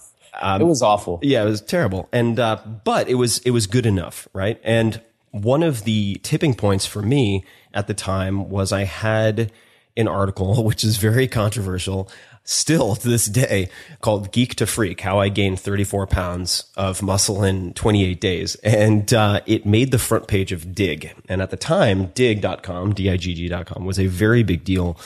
[0.43, 1.19] um, it was awful.
[1.23, 2.09] Yeah, it was terrible.
[2.13, 4.59] And, uh, but it was, it was good enough, right?
[4.63, 5.03] And
[5.33, 9.53] one of the tipping points for me at the time was I had
[9.97, 12.09] an article, which is very controversial
[12.45, 17.45] still to this day called Geek to Freak, how I gained 34 pounds of muscle
[17.45, 18.55] in 28 days.
[18.57, 21.13] And uh, it made the front page of Digg.
[21.29, 24.99] And at the time, Digg.com, D-I-G-G.com was a very big deal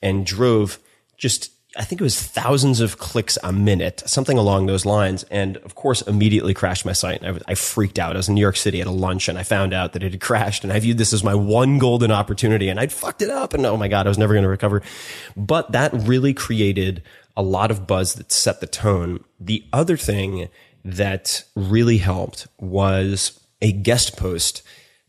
[0.00, 0.78] and drove
[1.16, 5.24] just I think it was thousands of clicks a minute, something along those lines.
[5.30, 7.24] And of course, immediately crashed my site.
[7.24, 8.14] I, I, freaked out.
[8.14, 10.12] I was in New York City at a lunch and I found out that it
[10.12, 13.30] had crashed and I viewed this as my one golden opportunity and I'd fucked it
[13.30, 13.54] up.
[13.54, 14.82] And oh my God, I was never going to recover.
[15.34, 17.02] But that really created
[17.36, 19.24] a lot of buzz that set the tone.
[19.40, 20.48] The other thing
[20.84, 24.62] that really helped was a guest post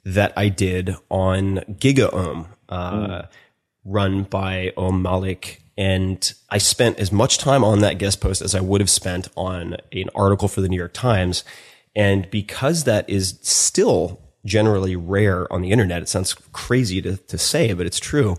[0.06, 3.28] that I did on GigaOM, uh, mm.
[3.84, 8.53] run by Om Malik and I spent as much time on that guest post as
[8.53, 11.43] I would have spent on an article for the New York Times.
[11.95, 17.38] And because that is still generally rare on the internet, it sounds crazy to, to
[17.38, 18.36] say, but it's true.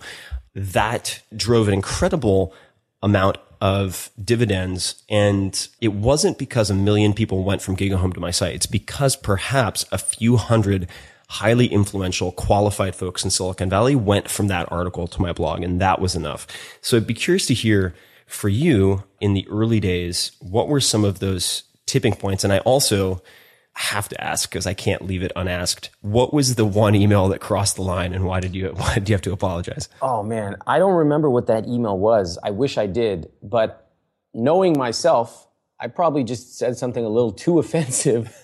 [0.55, 2.55] That drove an incredible
[3.03, 5.03] amount of dividends.
[5.09, 8.55] And it wasn't because a million people went from GigaOM to my site.
[8.55, 10.89] It's because perhaps a few hundred
[11.29, 15.81] highly influential, qualified folks in Silicon Valley went from that article to my blog, and
[15.81, 16.47] that was enough.
[16.81, 17.95] So I'd be curious to hear
[18.27, 22.45] for you in the early days, what were some of those tipping points?
[22.45, 23.23] And I also
[23.75, 25.91] have to ask because I can't leave it unasked.
[26.01, 29.09] What was the one email that crossed the line, and why did you why did
[29.09, 29.89] you have to apologize?
[30.01, 32.39] Oh man, I don't remember what that email was.
[32.43, 33.91] I wish I did, but
[34.33, 35.49] knowing myself,
[35.81, 38.37] I probably just said something a little too offensive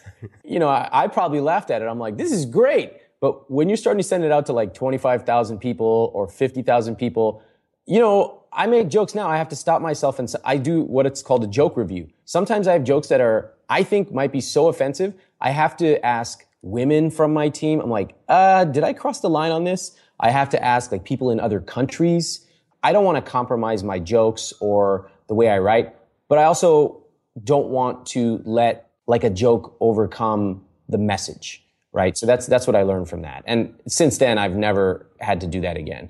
[0.45, 1.87] you know, I, I, probably laughed at it.
[1.87, 2.93] I'm like, this is great.
[3.21, 7.43] But when you're starting to send it out to like 25,000 people or 50,000 people,
[7.87, 9.29] you know, I make jokes now.
[9.29, 12.09] I have to stop myself and I do what it's called a joke review.
[12.25, 15.15] Sometimes I have jokes that are, I think might be so offensive.
[15.41, 17.81] I have to ask women from my team.
[17.81, 19.97] I'm like, uh, did I cross the line on this?
[20.19, 22.47] I have to ask like people in other countries.
[22.83, 25.95] I don't want to compromise my jokes or the way I write,
[26.29, 27.05] but I also
[27.45, 32.17] don't want to let like a joke overcome the message, right?
[32.17, 33.43] So that's, that's what I learned from that.
[33.45, 36.09] And since then, I've never had to do that again.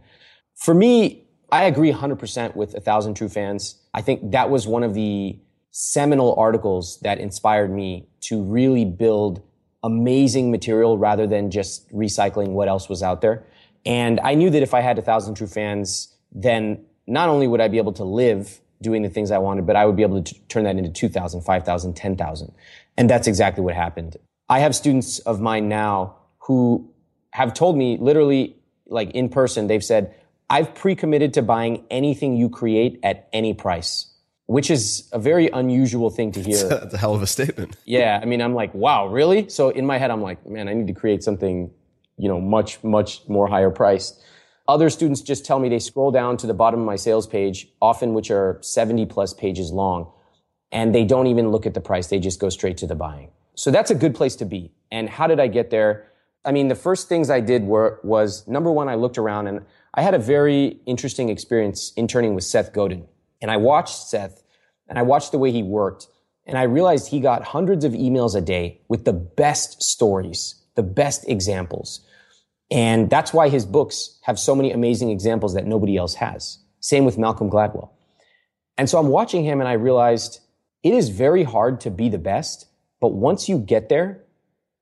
[0.54, 3.76] For me, I agree 100% with a thousand true fans.
[3.94, 5.38] I think that was one of the
[5.70, 9.42] seminal articles that inspired me to really build
[9.82, 13.46] amazing material rather than just recycling what else was out there.
[13.86, 17.62] And I knew that if I had a thousand true fans, then not only would
[17.62, 20.22] I be able to live doing the things I wanted, but I would be able
[20.22, 22.52] to t- turn that into 2,000, 5,000, 10,000.
[23.00, 24.18] And that's exactly what happened.
[24.50, 26.92] I have students of mine now who
[27.30, 28.56] have told me literally,
[28.88, 30.14] like in person, they've said,
[30.50, 34.12] I've pre-committed to buying anything you create at any price,
[34.48, 36.62] which is a very unusual thing to hear.
[36.68, 37.74] That's a hell of a statement.
[37.86, 39.48] Yeah, I mean, I'm like, wow, really?
[39.48, 41.70] So in my head, I'm like, man, I need to create something,
[42.18, 44.22] you know, much, much more higher priced.
[44.68, 47.66] Other students just tell me they scroll down to the bottom of my sales page,
[47.80, 50.12] often which are 70 plus pages long,
[50.72, 52.09] and they don't even look at the price.
[52.09, 53.30] They just go straight to the buying.
[53.54, 54.72] So that's a good place to be.
[54.90, 56.06] And how did I get there?
[56.44, 59.64] I mean, the first things I did were, was number one, I looked around and
[59.92, 63.06] I had a very interesting experience interning with Seth Godin.
[63.42, 64.42] And I watched Seth
[64.88, 66.06] and I watched the way he worked
[66.46, 70.83] and I realized he got hundreds of emails a day with the best stories, the
[70.83, 72.00] best examples.
[72.70, 76.59] And that's why his books have so many amazing examples that nobody else has.
[76.80, 77.90] Same with Malcolm Gladwell.
[78.78, 80.40] And so I'm watching him and I realized
[80.82, 82.66] it is very hard to be the best,
[83.00, 84.24] but once you get there,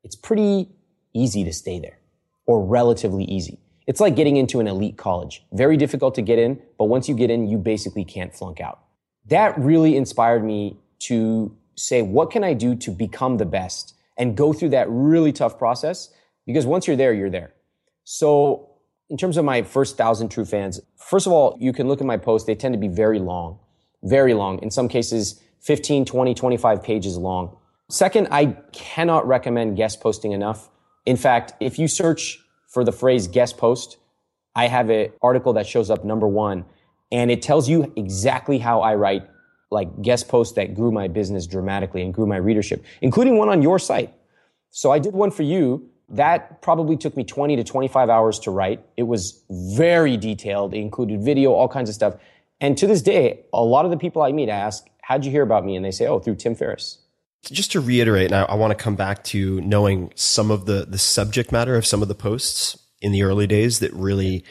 [0.04, 0.68] it's pretty
[1.12, 1.98] easy to stay there
[2.46, 3.58] or relatively easy.
[3.86, 5.44] It's like getting into an elite college.
[5.52, 8.80] Very difficult to get in, but once you get in, you basically can't flunk out.
[9.26, 14.36] That really inspired me to say, what can I do to become the best and
[14.36, 16.10] go through that really tough process?
[16.46, 17.54] Because once you're there, you're there.
[18.04, 18.70] So
[19.10, 22.06] in terms of my first thousand true fans, first of all, you can look at
[22.06, 22.46] my posts.
[22.46, 23.58] They tend to be very long,
[24.02, 24.58] very long.
[24.62, 27.56] In some cases, 15, 20, 25 pages long.
[27.90, 30.68] Second, I cannot recommend guest posting enough.
[31.06, 33.96] In fact, if you search for the phrase guest post,
[34.54, 36.64] I have an article that shows up number one
[37.10, 39.26] and it tells you exactly how I write
[39.70, 43.62] like guest posts that grew my business dramatically and grew my readership, including one on
[43.62, 44.12] your site.
[44.70, 45.88] So I did one for you.
[46.08, 48.84] That probably took me 20 to 25 hours to write.
[48.96, 50.72] It was very detailed.
[50.72, 52.14] It included video, all kinds of stuff.
[52.60, 55.42] And to this day, a lot of the people I meet ask, how'd you hear
[55.42, 55.74] about me?
[55.74, 56.98] And they say, oh, through Tim Ferriss.
[57.44, 60.84] Just to reiterate, and I, I want to come back to knowing some of the,
[60.86, 64.44] the subject matter of some of the posts in the early days that really,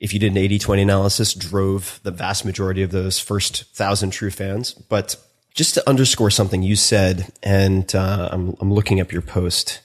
[0.00, 4.12] if you did an 80 20 analysis, drove the vast majority of those first thousand
[4.12, 4.72] true fans.
[4.72, 5.16] But
[5.52, 9.82] just to underscore something you said, and uh, I'm, I'm looking up your post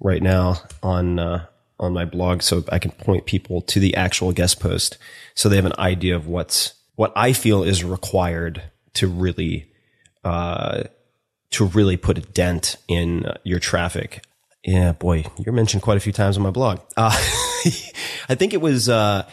[0.00, 1.46] right now on uh,
[1.78, 4.98] on my blog, so I can point people to the actual guest post,
[5.34, 8.62] so they have an idea of what's what I feel is required
[8.96, 9.70] to really
[10.24, 10.84] uh,
[11.50, 14.24] to really put a dent in uh, your traffic.
[14.64, 16.80] Yeah, boy, you're mentioned quite a few times on my blog.
[16.96, 17.10] Uh,
[18.28, 19.28] I think it was uh,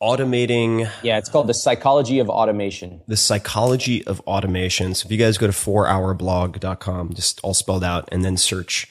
[0.00, 0.88] automating.
[1.02, 3.02] Yeah, it's called the psychology of automation.
[3.08, 4.94] The psychology of automation.
[4.94, 8.88] So if you guys go to 4hourblog.com, just all spelled out, and then search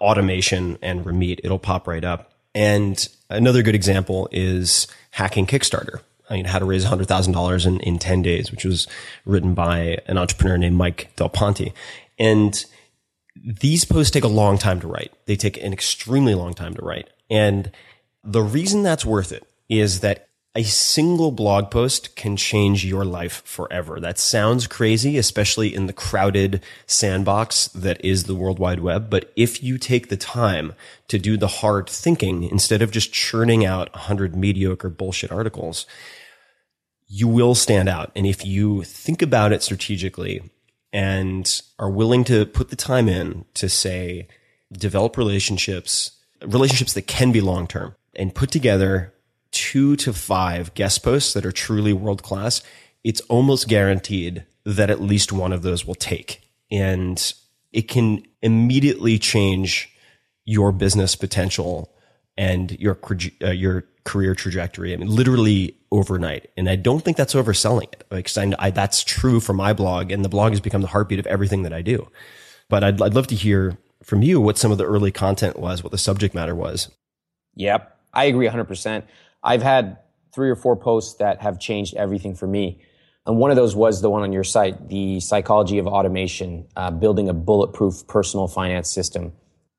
[0.00, 2.32] automation and Ramit, it'll pop right up.
[2.54, 6.00] And another good example is hacking Kickstarter.
[6.28, 8.86] I mean, how to raise $100,000 in, in 10 days, which was
[9.24, 11.72] written by an entrepreneur named Mike Del Ponte.
[12.18, 12.64] And
[13.36, 15.12] these posts take a long time to write.
[15.26, 17.10] They take an extremely long time to write.
[17.30, 17.70] And
[18.24, 23.42] the reason that's worth it is that a single blog post can change your life
[23.44, 24.00] forever.
[24.00, 29.10] That sounds crazy, especially in the crowded sandbox that is the World Wide Web.
[29.10, 30.72] But if you take the time
[31.08, 35.84] to do the hard thinking instead of just churning out a hundred mediocre bullshit articles,
[37.06, 38.10] you will stand out.
[38.16, 40.42] And if you think about it strategically
[40.90, 44.26] and are willing to put the time in to say,
[44.72, 49.12] develop relationships, relationships that can be long term and put together
[49.56, 52.62] two to five guest posts that are truly world class,
[53.02, 56.42] it's almost guaranteed that at least one of those will take.
[56.70, 57.32] And
[57.72, 59.90] it can immediately change
[60.44, 61.90] your business potential
[62.36, 62.98] and your
[63.42, 64.92] uh, your career trajectory.
[64.92, 66.50] I mean, literally overnight.
[66.56, 70.24] And I don't think that's overselling it I, I, that's true for my blog, and
[70.24, 72.08] the blog has become the heartbeat of everything that I do.
[72.68, 75.82] But I'd, I'd love to hear from you what some of the early content was,
[75.82, 76.90] what the subject matter was.
[77.54, 79.02] Yep, I agree 100%.
[79.46, 79.98] I've had
[80.34, 82.80] three or four posts that have changed everything for me.
[83.26, 86.90] And one of those was the one on your site, the psychology of automation, uh,
[86.90, 89.32] building a bulletproof personal finance system.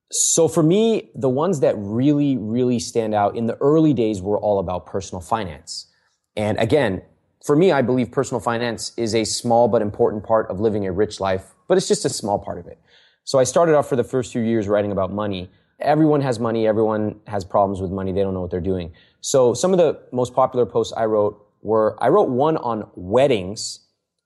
[0.09, 4.39] So for me, the ones that really, really stand out in the early days were
[4.39, 5.87] all about personal finance.
[6.35, 7.01] And again,
[7.45, 10.91] for me, I believe personal finance is a small but important part of living a
[10.91, 12.79] rich life, but it's just a small part of it.
[13.25, 15.51] So I started off for the first few years writing about money.
[15.79, 16.67] Everyone has money.
[16.67, 18.11] Everyone has problems with money.
[18.13, 18.93] They don't know what they're doing.
[19.21, 23.79] So some of the most popular posts I wrote were, I wrote one on weddings,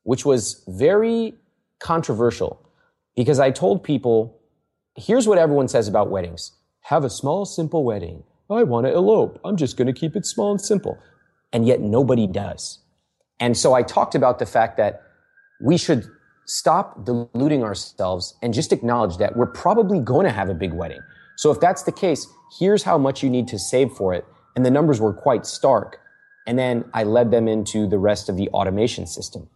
[0.03, 1.35] which was very
[1.79, 2.69] controversial
[3.15, 4.39] because I told people,
[4.95, 6.51] here's what everyone says about weddings.
[6.81, 8.23] Have a small, simple wedding.
[8.49, 9.39] I want to elope.
[9.45, 10.97] I'm just going to keep it small and simple.
[11.53, 12.79] And yet nobody does.
[13.39, 15.01] And so I talked about the fact that
[15.61, 16.05] we should
[16.45, 20.99] stop deluding ourselves and just acknowledge that we're probably going to have a big wedding.
[21.37, 22.27] So if that's the case,
[22.59, 24.25] here's how much you need to save for it.
[24.55, 25.99] And the numbers were quite stark.
[26.47, 29.49] And then I led them into the rest of the automation system.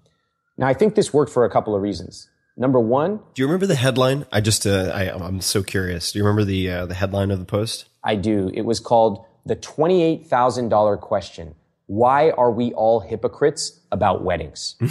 [0.57, 2.29] Now I think this worked for a couple of reasons.
[2.57, 4.25] Number one, Do you remember the headline?
[4.31, 6.13] I just, uh, I, I'm so curious.
[6.13, 7.89] Do you remember the uh, the headline of the post?
[8.01, 8.49] I do.
[8.53, 11.55] It was called the $28,000 question.
[11.87, 14.75] Why are we all hypocrites about weddings?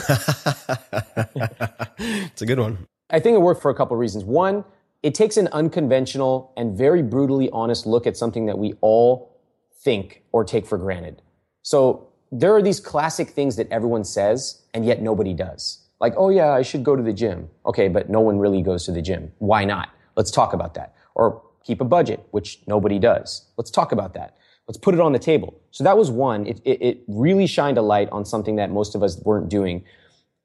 [1.98, 2.86] It's a good one.
[3.11, 4.24] I think it worked for a couple of reasons.
[4.24, 4.64] One,
[5.02, 9.34] it takes an unconventional and very brutally honest look at something that we all
[9.85, 11.22] think or take for granted.
[11.62, 15.87] So there are these classic things that everyone says and yet nobody does.
[16.01, 17.49] Like, oh yeah, I should go to the gym.
[17.64, 19.32] Okay, but no one really goes to the gym.
[19.39, 19.91] Why not?
[20.16, 20.95] Let's talk about that.
[21.14, 23.47] Or keep a budget, which nobody does.
[23.57, 24.37] Let's talk about that.
[24.66, 25.61] Let's put it on the table.
[25.70, 26.47] So that was one.
[26.47, 29.85] It, it, it really shined a light on something that most of us weren't doing.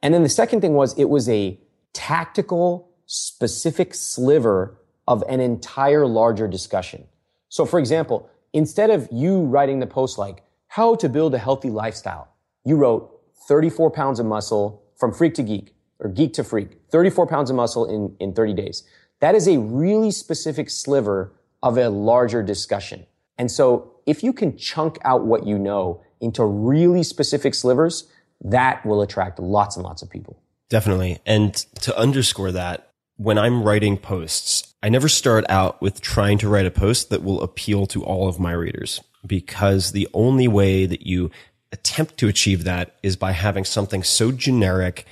[0.02, 1.58] And then the second thing was it was a
[1.94, 4.78] tactical, specific sliver
[5.08, 7.06] of an entire larger discussion.
[7.48, 11.70] So for example, instead of you writing the post like, how to build a healthy
[11.70, 12.28] lifestyle,
[12.64, 17.28] you wrote 34 pounds of muscle from freak to geek or geek to freak, 34
[17.28, 18.84] pounds of muscle in, in 30 days.
[19.20, 23.06] That is a really specific sliver of a larger discussion.
[23.38, 28.08] And so if you can chunk out what you know into really specific slivers,
[28.42, 30.42] that will attract lots and lots of people.
[30.70, 31.20] Definitely.
[31.26, 32.89] And to underscore that,
[33.20, 37.22] when I'm writing posts, I never start out with trying to write a post that
[37.22, 41.30] will appeal to all of my readers because the only way that you
[41.74, 45.06] attempt to achieve that is by having something so generic,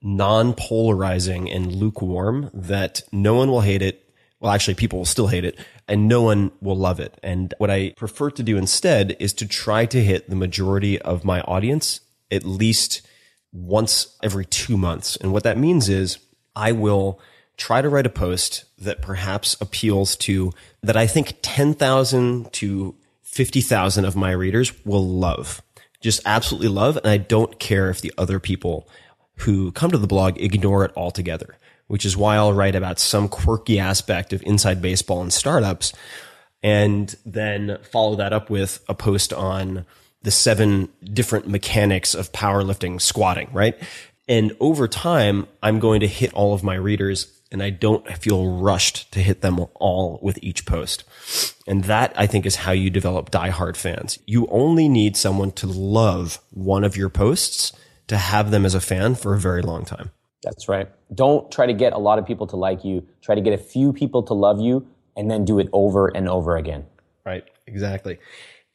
[0.00, 4.08] non-polarizing and lukewarm that no one will hate it.
[4.38, 5.58] Well, actually, people will still hate it
[5.88, 7.18] and no one will love it.
[7.20, 11.24] And what I prefer to do instead is to try to hit the majority of
[11.24, 13.02] my audience at least
[13.50, 15.16] once every two months.
[15.16, 16.18] And what that means is
[16.56, 17.20] I will
[17.56, 20.52] try to write a post that perhaps appeals to
[20.82, 25.62] that I think 10,000 to 50,000 of my readers will love,
[26.00, 26.96] just absolutely love.
[26.96, 28.88] And I don't care if the other people
[29.38, 33.28] who come to the blog ignore it altogether, which is why I'll write about some
[33.28, 35.92] quirky aspect of inside baseball and startups
[36.62, 39.84] and then follow that up with a post on
[40.22, 43.76] the seven different mechanics of powerlifting squatting, right?
[44.26, 48.58] And over time, I'm going to hit all of my readers and I don't feel
[48.58, 51.04] rushed to hit them all with each post.
[51.66, 54.18] And that I think is how you develop diehard fans.
[54.26, 57.72] You only need someone to love one of your posts
[58.08, 60.10] to have them as a fan for a very long time.
[60.42, 60.88] That's right.
[61.14, 63.06] Don't try to get a lot of people to like you.
[63.22, 66.28] Try to get a few people to love you and then do it over and
[66.28, 66.84] over again.
[67.24, 67.44] Right.
[67.66, 68.18] Exactly.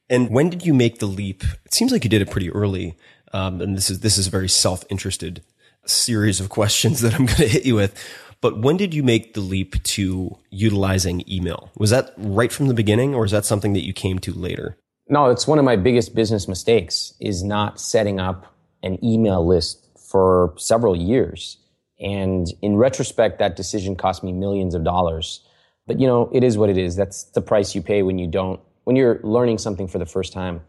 [0.09, 1.43] And when did you make the leap?
[1.65, 2.97] It seems like you did it pretty early.
[3.33, 5.43] Um, and this is, this is a very self-interested
[5.85, 7.95] series of questions that I'm going to hit you with.
[8.41, 11.71] But when did you make the leap to utilizing email?
[11.75, 14.77] Was that right from the beginning or is that something that you came to later?
[15.09, 18.53] No, it's one of my biggest business mistakes is not setting up
[18.83, 21.57] an email list for several years.
[21.99, 25.41] And in retrospect, that decision cost me millions of dollars.
[25.85, 26.95] But you know, it is what it is.
[26.95, 30.31] That's the price you pay when you don't, when you're learning something for the first
[30.31, 30.61] time.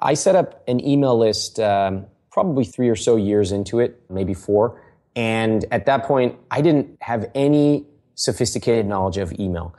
[0.00, 4.34] I set up an email list um, probably three or so years into it, maybe
[4.34, 4.82] four.
[5.16, 9.74] And at that point, I didn't have any sophisticated knowledge of email.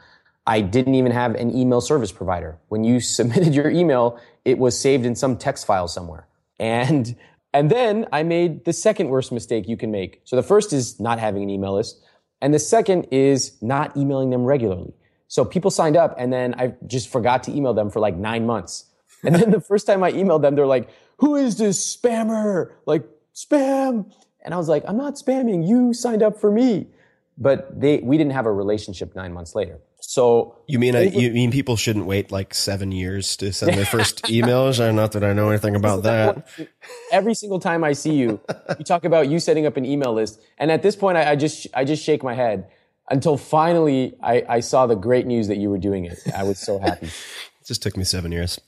[0.46, 2.58] I didn't even have an email service provider.
[2.68, 6.28] When you submitted your email, it was saved in some text file somewhere.
[6.60, 7.16] And
[7.54, 10.22] and then I made the second worst mistake you can make.
[10.24, 12.02] So the first is not having an email list.
[12.42, 14.94] And the second is not emailing them regularly.
[15.28, 18.46] So people signed up and then I just forgot to email them for like nine
[18.46, 18.86] months.
[19.24, 22.72] And then the first time I emailed them, they're like, who is this spammer?
[22.86, 23.04] Like
[23.36, 24.12] spam.
[24.44, 25.68] And I was like, I'm not spamming.
[25.68, 26.88] You signed up for me.
[27.38, 29.80] But they, we didn't have a relationship nine months later.
[30.00, 33.78] So you mean uh, I, you mean people shouldn't wait like seven years to send
[33.78, 34.80] their first emails?
[34.80, 36.48] Or not that I know anything about that.
[37.12, 38.40] Every single time I see you,
[38.78, 41.36] you talk about you setting up an email list, and at this point, I, I
[41.36, 42.68] just I just shake my head
[43.10, 46.20] until finally I, I saw the great news that you were doing it.
[46.36, 47.10] I was so happy.
[47.72, 48.60] Just took me seven years.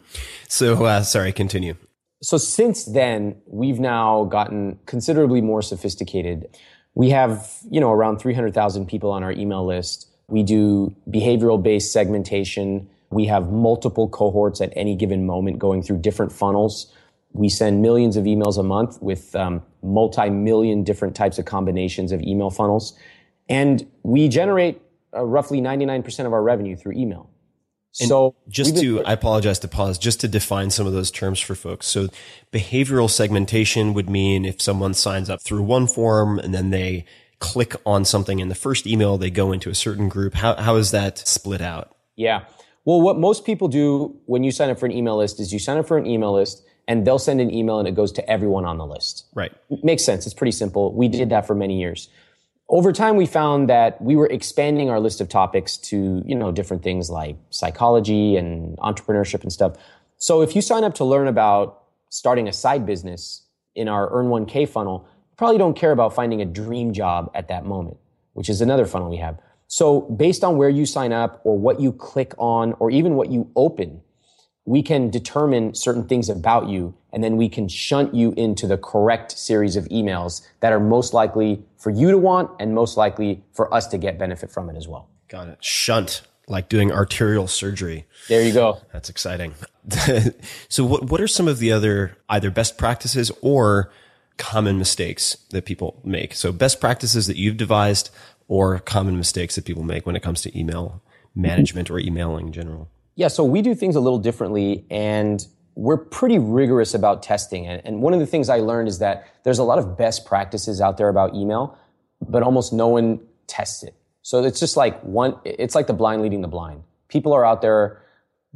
[0.47, 1.75] So uh, sorry, continue.
[2.21, 6.47] So since then, we've now gotten considerably more sophisticated.
[6.95, 10.07] We have, you know, around 300,000 people on our email list.
[10.29, 12.87] We do behavioral based segmentation.
[13.09, 16.89] We have multiple cohorts at any given moment going through different funnels.
[17.33, 22.13] We send millions of emails a month with um, multi million different types of combinations
[22.13, 22.97] of email funnels.
[23.49, 24.81] And we generate
[25.13, 27.29] uh, roughly 99% of our revenue through email.
[27.99, 31.11] And so just to, been- I apologize to pause, just to define some of those
[31.11, 31.87] terms for folks.
[31.87, 32.09] So
[32.51, 37.05] behavioral segmentation would mean if someone signs up through one form and then they
[37.39, 40.33] click on something in the first email, they go into a certain group.
[40.33, 41.95] How, how is that split out?
[42.15, 42.45] Yeah.
[42.85, 45.59] Well, what most people do when you sign up for an email list is you
[45.59, 48.29] sign up for an email list and they'll send an email and it goes to
[48.29, 49.25] everyone on the list.
[49.35, 49.53] Right.
[49.83, 50.25] Makes sense.
[50.25, 50.93] It's pretty simple.
[50.93, 52.09] We did that for many years.
[52.73, 56.51] Over time, we found that we were expanding our list of topics to, you know,
[56.51, 59.73] different things like psychology and entrepreneurship and stuff.
[60.17, 63.43] So if you sign up to learn about starting a side business
[63.75, 67.47] in our Earn 1K funnel, you probably don't care about finding a dream job at
[67.49, 67.97] that moment,
[68.33, 69.37] which is another funnel we have.
[69.67, 73.31] So based on where you sign up or what you click on or even what
[73.31, 74.01] you open,
[74.65, 78.77] we can determine certain things about you and then we can shunt you into the
[78.77, 83.43] correct series of emails that are most likely for you to want and most likely
[83.51, 85.09] for us to get benefit from it as well.
[85.27, 85.63] Got it.
[85.63, 88.05] Shunt, like doing arterial surgery.
[88.29, 88.79] There you go.
[88.93, 89.53] That's exciting.
[90.69, 93.91] so what, what are some of the other either best practices or
[94.37, 96.33] common mistakes that people make?
[96.33, 98.09] So best practices that you've devised
[98.47, 101.01] or common mistakes that people make when it comes to email
[101.35, 102.89] management or emailing in general?
[103.15, 105.45] Yeah, so we do things a little differently and
[105.75, 107.67] we're pretty rigorous about testing.
[107.67, 110.25] And, and one of the things I learned is that there's a lot of best
[110.25, 111.77] practices out there about email,
[112.21, 113.95] but almost no one tests it.
[114.21, 116.83] So it's just like one, it's like the blind leading the blind.
[117.07, 118.01] People are out there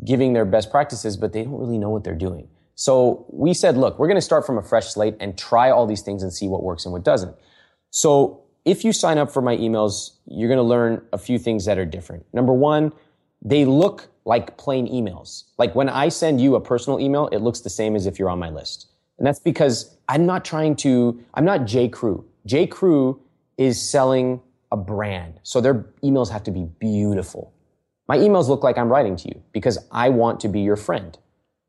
[0.06, 2.48] giving their best practices, but they don't really know what they're doing.
[2.76, 5.88] So we said, look, we're going to start from a fresh slate and try all
[5.88, 7.36] these things and see what works and what doesn't.
[7.90, 11.66] So if you sign up for my emails, you're going to learn a few things
[11.66, 12.26] that are different.
[12.34, 12.94] Number one,
[13.42, 15.46] they look like plain emails.
[15.58, 18.30] Like when I send you a personal email, it looks the same as if you're
[18.30, 18.88] on my list.
[19.18, 21.88] And that's because I'm not trying to, I'm not J.
[21.88, 22.26] Crew.
[22.46, 22.68] J.
[22.68, 23.22] Crew
[23.58, 25.40] is selling a brand.
[25.44, 27.54] So their emails have to be beautiful.
[28.10, 31.18] My emails look like I'm writing to you because I want to be your friend,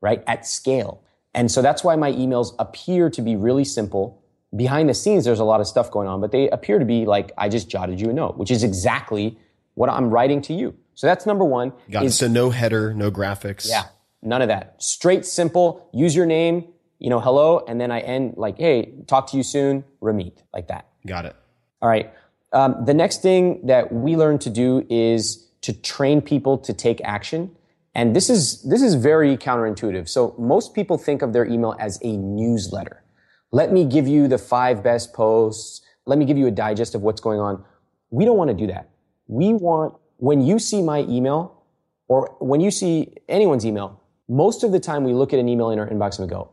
[0.01, 0.21] right?
[0.27, 1.01] At scale.
[1.33, 4.21] And so that's why my emails appear to be really simple.
[4.55, 7.05] Behind the scenes, there's a lot of stuff going on, but they appear to be
[7.05, 9.37] like I just jotted you a note, which is exactly
[9.75, 10.75] what I'm writing to you.
[10.99, 11.71] So that's number one.
[11.89, 12.11] Got it.
[12.11, 13.69] So no header, no graphics.
[13.69, 13.83] Yeah,
[14.21, 14.83] none of that.
[14.83, 15.89] Straight, simple.
[15.93, 19.43] Use your name, you know, hello, and then I end like, hey, talk to you
[19.43, 20.89] soon, Ramit, like that.
[21.07, 21.37] Got it.
[21.81, 22.13] All right.
[22.51, 26.99] Um, the next thing that we learn to do is to train people to take
[27.05, 27.55] action.
[27.95, 30.09] And this is, this is very counterintuitive.
[30.09, 33.05] So most people think of their email as a newsletter.
[33.53, 35.81] Let me give you the five best posts.
[36.05, 37.63] Let me give you a digest of what's going on.
[38.09, 38.89] We don't want to do that.
[39.27, 41.63] We want, when you see my email
[42.07, 45.69] or when you see anyone's email, most of the time we look at an email
[45.71, 46.51] in our inbox and we go,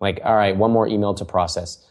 [0.00, 1.86] like, all right, one more email to process.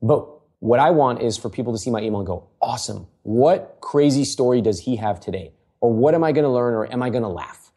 [0.00, 0.28] But
[0.60, 3.06] what I want is for people to see my email and go, awesome.
[3.22, 5.52] What crazy story does he have today?
[5.80, 7.70] Or what am I going to learn or am I going to laugh?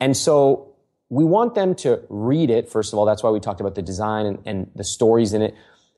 [0.00, 0.74] And so
[1.10, 2.68] we want them to read it.
[2.68, 5.42] First of all, that's why we talked about the design and, and the stories in
[5.42, 5.54] it.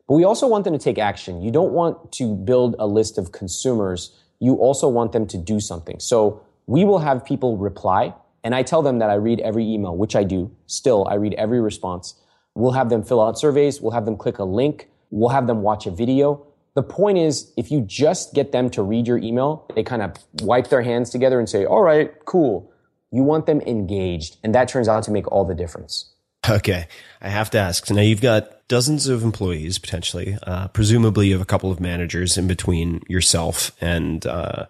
[0.09, 1.43] But we also want them to take action.
[1.43, 4.19] You don't want to build a list of consumers.
[4.43, 6.01] You also want them to do something.
[6.01, 8.13] So we will have people reply
[8.43, 10.51] and I tell them that I read every email, which I do.
[10.67, 12.15] Still, I read every response.
[12.57, 13.81] We'll have them fill out surveys.
[13.81, 14.89] We'll have them click a link.
[15.11, 16.45] We'll have them watch a video.
[16.75, 20.17] The point is, if you just get them to read your email, they kind of
[20.41, 22.73] wipe their hands together and say, all right, cool.
[23.13, 24.39] You want them engaged.
[24.43, 26.13] And that turns out to make all the difference.
[26.49, 26.89] Okay.
[27.21, 27.87] I have to ask.
[27.87, 30.39] So now you've got dozens of employees potentially.
[30.47, 34.65] Uh, presumably you have a couple of managers in between yourself and, uh,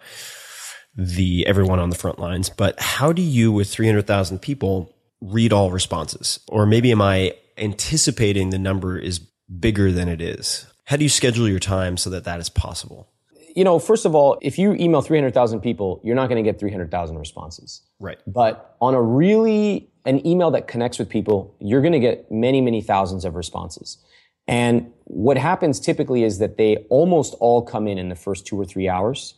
[0.96, 2.50] the everyone on the front lines.
[2.50, 6.40] But how do you, with 300,000 people, read all responses?
[6.48, 10.66] Or maybe am I anticipating the number is bigger than it is?
[10.86, 13.09] How do you schedule your time so that that is possible?
[13.55, 16.59] You know, first of all, if you email 300,000 people, you're not going to get
[16.59, 17.82] 300,000 responses.
[18.00, 18.18] Right.
[18.26, 22.61] But on a really, an email that connects with people, you're going to get many,
[22.61, 23.98] many thousands of responses.
[24.48, 28.59] And what happens typically is that they almost all come in in the first two
[28.61, 29.34] or three hours.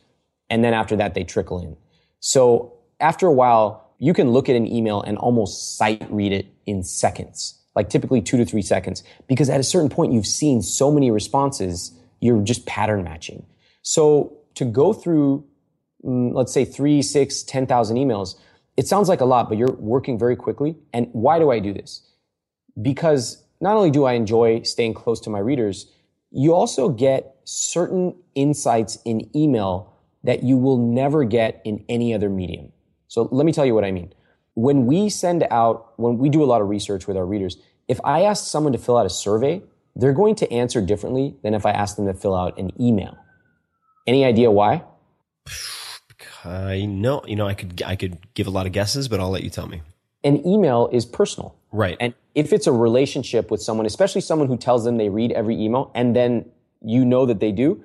[0.48, 1.76] And then after that, they trickle in.
[2.20, 6.46] So after a while, you can look at an email and almost sight read it
[6.66, 10.62] in seconds, like typically two to three seconds, because at a certain point, you've seen
[10.62, 13.44] so many responses, you're just pattern matching.
[13.84, 15.44] So to go through,
[16.04, 18.34] mm, let's say three, six, 10,000 emails,
[18.76, 20.74] it sounds like a lot, but you're working very quickly.
[20.92, 22.02] And why do I do this?
[22.80, 25.92] Because not only do I enjoy staying close to my readers,
[26.30, 29.92] you also get certain insights in email
[30.24, 32.72] that you will never get in any other medium.
[33.06, 34.12] So let me tell you what I mean.
[34.54, 38.00] When we send out, when we do a lot of research with our readers, if
[38.02, 39.62] I ask someone to fill out a survey,
[39.94, 43.16] they're going to answer differently than if I ask them to fill out an email.
[44.06, 44.84] Any idea why?
[46.44, 49.30] I know, you know, I could I could give a lot of guesses, but I'll
[49.30, 49.82] let you tell me.
[50.22, 51.54] An email is personal.
[51.72, 51.96] Right.
[52.00, 55.60] And if it's a relationship with someone, especially someone who tells them they read every
[55.60, 56.50] email and then
[56.82, 57.82] you know that they do,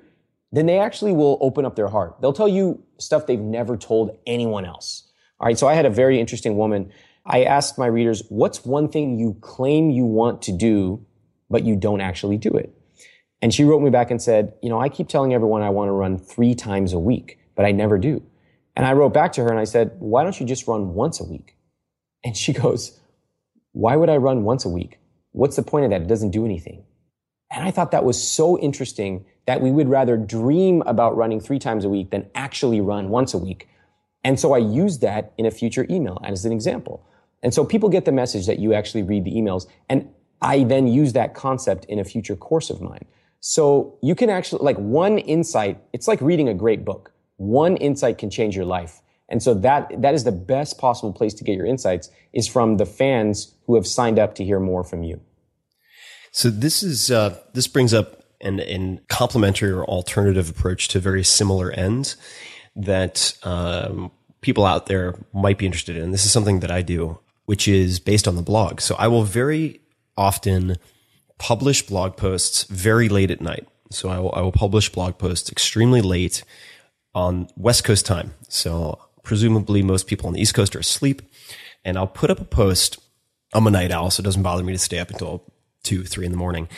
[0.52, 2.20] then they actually will open up their heart.
[2.20, 5.10] They'll tell you stuff they've never told anyone else.
[5.38, 5.58] All right.
[5.58, 6.92] So I had a very interesting woman.
[7.24, 11.04] I asked my readers, what's one thing you claim you want to do,
[11.48, 12.74] but you don't actually do it?
[13.42, 15.88] And she wrote me back and said, you know, I keep telling everyone I want
[15.88, 18.22] to run three times a week, but I never do.
[18.76, 21.20] And I wrote back to her and I said, why don't you just run once
[21.20, 21.56] a week?
[22.24, 22.98] And she goes,
[23.72, 24.98] why would I run once a week?
[25.32, 26.02] What's the point of that?
[26.02, 26.84] It doesn't do anything.
[27.52, 31.58] And I thought that was so interesting that we would rather dream about running three
[31.58, 33.68] times a week than actually run once a week.
[34.22, 37.04] And so I used that in a future email as an example.
[37.42, 39.66] And so people get the message that you actually read the emails.
[39.88, 40.08] And
[40.42, 43.06] I then use that concept in a future course of mine.
[43.40, 47.12] So you can actually, like one insight, it's like reading a great book.
[47.36, 49.00] One insight can change your life.
[49.28, 52.76] And so that, that is the best possible place to get your insights is from
[52.76, 55.20] the fans who have signed up to hear more from you.
[56.32, 61.24] So this is, uh, this brings up an, an complementary or alternative approach to very
[61.24, 62.16] similar ends
[62.76, 64.10] that, um,
[64.40, 66.12] people out there might be interested in.
[66.12, 68.80] This is something that I do, which is based on the blog.
[68.80, 69.80] So I will very
[70.16, 70.76] often
[71.40, 73.66] publish blog posts very late at night.
[73.90, 76.44] So I will, I will publish blog posts extremely late
[77.14, 78.34] on West Coast time.
[78.48, 81.22] So presumably most people on the East Coast are asleep.
[81.84, 82.98] And I'll put up a post.
[83.54, 85.42] I'm a night owl, so it doesn't bother me to stay up until
[85.82, 86.68] two, three in the morning.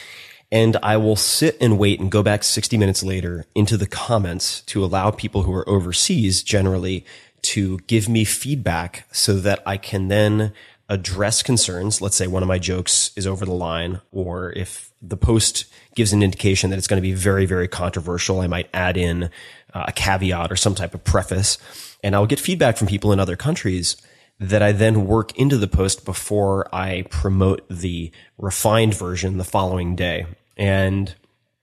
[0.52, 4.60] And I will sit and wait and go back 60 minutes later into the comments
[4.62, 7.04] to allow people who are overseas generally
[7.42, 10.52] to give me feedback so that I can then
[10.92, 12.02] address concerns.
[12.02, 15.64] Let's say one of my jokes is over the line, or if the post
[15.94, 19.24] gives an indication that it's going to be very, very controversial, I might add in
[19.72, 21.56] uh, a caveat or some type of preface.
[22.04, 23.96] And I'll get feedback from people in other countries
[24.38, 29.96] that I then work into the post before I promote the refined version the following
[29.96, 30.26] day.
[30.58, 31.14] And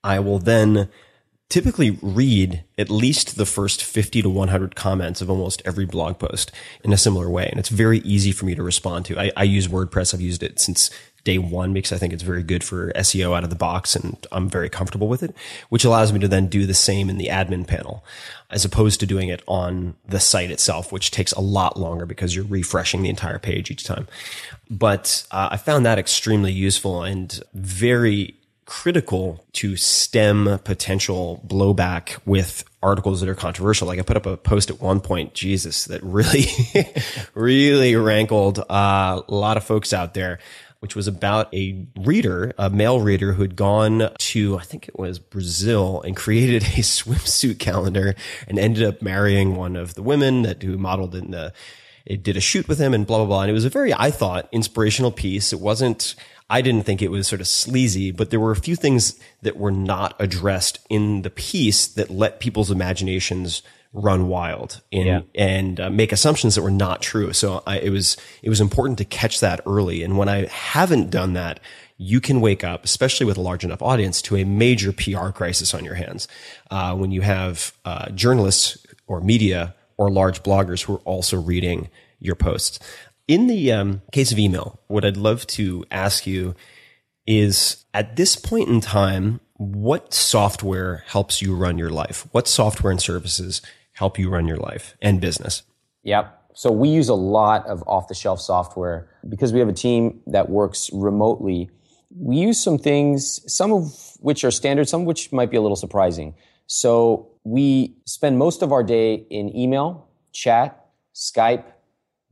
[0.03, 0.89] I will then
[1.49, 6.51] typically read at least the first 50 to 100 comments of almost every blog post
[6.83, 7.47] in a similar way.
[7.49, 9.19] And it's very easy for me to respond to.
[9.19, 10.13] I, I, use WordPress.
[10.13, 10.91] I've used it since
[11.23, 14.15] day one because I think it's very good for SEO out of the box and
[14.31, 15.35] I'm very comfortable with it,
[15.69, 18.05] which allows me to then do the same in the admin panel
[18.51, 22.35] as opposed to doing it on the site itself, which takes a lot longer because
[22.35, 24.07] you're refreshing the entire page each time.
[24.69, 28.38] But uh, I found that extremely useful and very
[28.69, 33.87] critical to stem potential blowback with articles that are controversial.
[33.87, 36.45] Like I put up a post at one point, Jesus, that really,
[37.33, 40.37] really rankled uh, a lot of folks out there,
[40.81, 44.99] which was about a reader, a male reader who had gone to, I think it
[44.99, 48.13] was Brazil and created a swimsuit calendar
[48.47, 51.53] and ended up marrying one of the women that who modeled in the,
[52.05, 53.41] it did a shoot with him and blah, blah, blah.
[53.41, 55.51] And it was a very, I thought, inspirational piece.
[55.51, 56.13] It wasn't,
[56.49, 59.57] I didn't think it was sort of sleazy, but there were a few things that
[59.57, 63.61] were not addressed in the piece that let people's imaginations
[63.93, 65.21] run wild and, yeah.
[65.35, 67.33] and uh, make assumptions that were not true.
[67.33, 70.03] So I, it was, it was important to catch that early.
[70.03, 71.59] And when I haven't done that,
[71.97, 75.73] you can wake up, especially with a large enough audience, to a major PR crisis
[75.73, 76.27] on your hands.
[76.71, 78.77] Uh, when you have uh, journalists
[79.07, 81.89] or media or large bloggers who are also reading
[82.19, 82.79] your posts.
[83.29, 86.55] In the um, case of email, what I'd love to ask you
[87.27, 92.27] is at this point in time, what software helps you run your life?
[92.31, 93.61] What software and services
[93.93, 95.61] help you run your life and business?
[96.01, 96.41] Yep.
[96.55, 100.21] So we use a lot of off the shelf software because we have a team
[100.25, 101.69] that works remotely.
[102.09, 105.61] We use some things, some of which are standard, some of which might be a
[105.61, 106.33] little surprising.
[106.65, 111.65] So we spend most of our day in email, chat, Skype,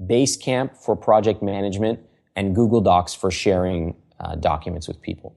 [0.02, 2.00] Basecamp for project management,
[2.36, 5.36] and Google Docs for sharing uh, documents with people.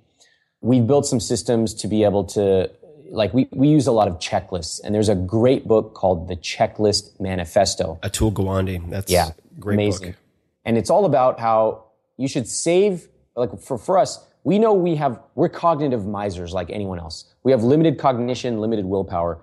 [0.61, 2.71] We've built some systems to be able to,
[3.11, 6.37] like, we, we use a lot of checklists, and there's a great book called The
[6.37, 7.99] Checklist Manifesto.
[8.03, 8.91] Atul Gawande.
[8.91, 10.09] That's yeah, great amazing.
[10.09, 10.17] Book.
[10.67, 11.87] And it's all about how
[12.19, 16.69] you should save, like, for, for us, we know we have, we're cognitive misers like
[16.71, 17.33] anyone else.
[17.43, 19.43] We have limited cognition, limited willpower.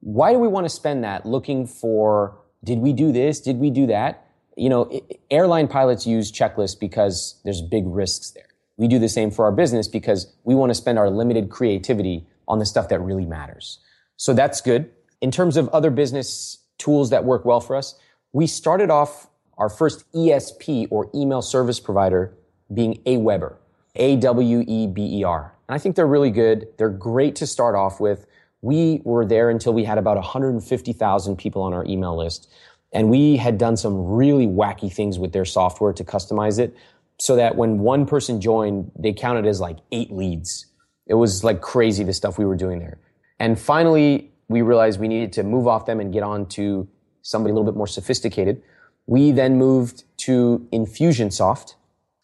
[0.00, 3.40] Why do we want to spend that looking for, did we do this?
[3.40, 4.26] Did we do that?
[4.58, 4.90] You know,
[5.30, 8.44] airline pilots use checklists because there's big risks there.
[8.76, 12.26] We do the same for our business because we want to spend our limited creativity
[12.46, 13.78] on the stuff that really matters.
[14.16, 14.90] So that's good.
[15.20, 17.94] In terms of other business tools that work well for us,
[18.32, 22.36] we started off our first ESP or email service provider
[22.72, 23.56] being Aweber,
[23.96, 25.54] A-W-E-B-E-R.
[25.68, 26.68] And I think they're really good.
[26.78, 28.26] They're great to start off with.
[28.62, 32.50] we were there until we had about 150,000 people on our email list.
[32.92, 36.74] And we had done some really wacky things with their software to customize it
[37.18, 40.66] so that when one person joined, they counted as like eight leads.
[41.06, 42.98] It was like crazy the stuff we were doing there.
[43.38, 46.88] And finally, we realized we needed to move off them and get on to
[47.22, 48.62] somebody a little bit more sophisticated.
[49.06, 51.74] We then moved to Infusionsoft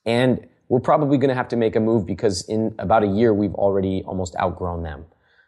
[0.07, 3.35] and we're probably going to have to make a move because in about a year,
[3.35, 5.05] we've already almost outgrown them.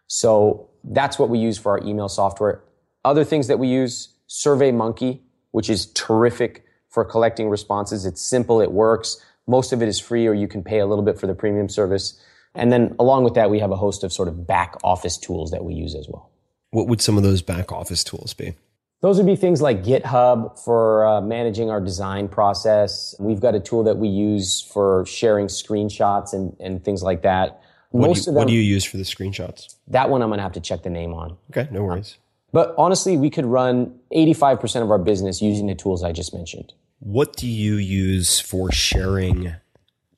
[0.07, 2.63] So that's what we use for our email software.
[3.05, 5.21] Other things that we use, SurveyMonkey,
[5.53, 8.07] which is terrific for collecting responses.
[8.07, 8.61] It's simple.
[8.61, 9.23] It works.
[9.47, 11.69] Most of it is free or you can pay a little bit for the premium
[11.69, 12.21] service.
[12.55, 15.51] And then along with that, we have a host of sort of back office tools
[15.51, 16.31] that we use as well.
[16.71, 18.55] What would some of those back office tools be?
[19.03, 23.15] Those would be things like GitHub for uh, managing our design process.
[23.21, 27.61] We've got a tool that we use for sharing screenshots and, and things like that.
[27.91, 29.77] What Most do you, of them, what do you use for the screenshots?
[29.89, 31.37] That one I'm going to have to check the name on.
[31.51, 32.17] Okay, no worries.
[32.53, 36.73] But honestly, we could run 85% of our business using the tools I just mentioned.
[37.01, 39.55] What do you use for sharing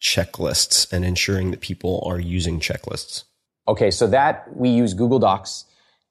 [0.00, 3.24] checklists and ensuring that people are using checklists?
[3.66, 5.64] Okay, so that we use Google Docs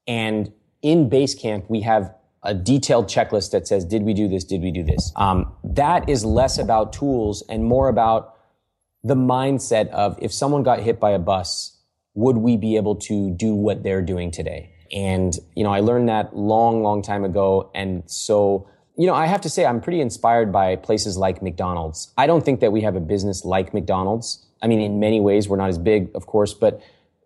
[0.08, 0.52] and
[0.82, 2.14] in Basecamp, we have
[2.44, 4.44] a detailed checklist that says, did we do this?
[4.44, 5.12] Did we do this?
[5.16, 8.36] Um, that is less about tools and more about
[9.04, 11.78] the mindset of if someone got hit by a bus,
[12.14, 14.74] would we be able to do what they're doing today?
[14.92, 17.72] And, you know, I learned that long, long time ago.
[17.74, 22.14] And so, you know, I have to say I'm pretty inspired by places like McDonald's.
[22.18, 24.46] I don't think that we have a business like McDonald's.
[24.62, 26.82] I mean, in many ways, we're not as big, of course, but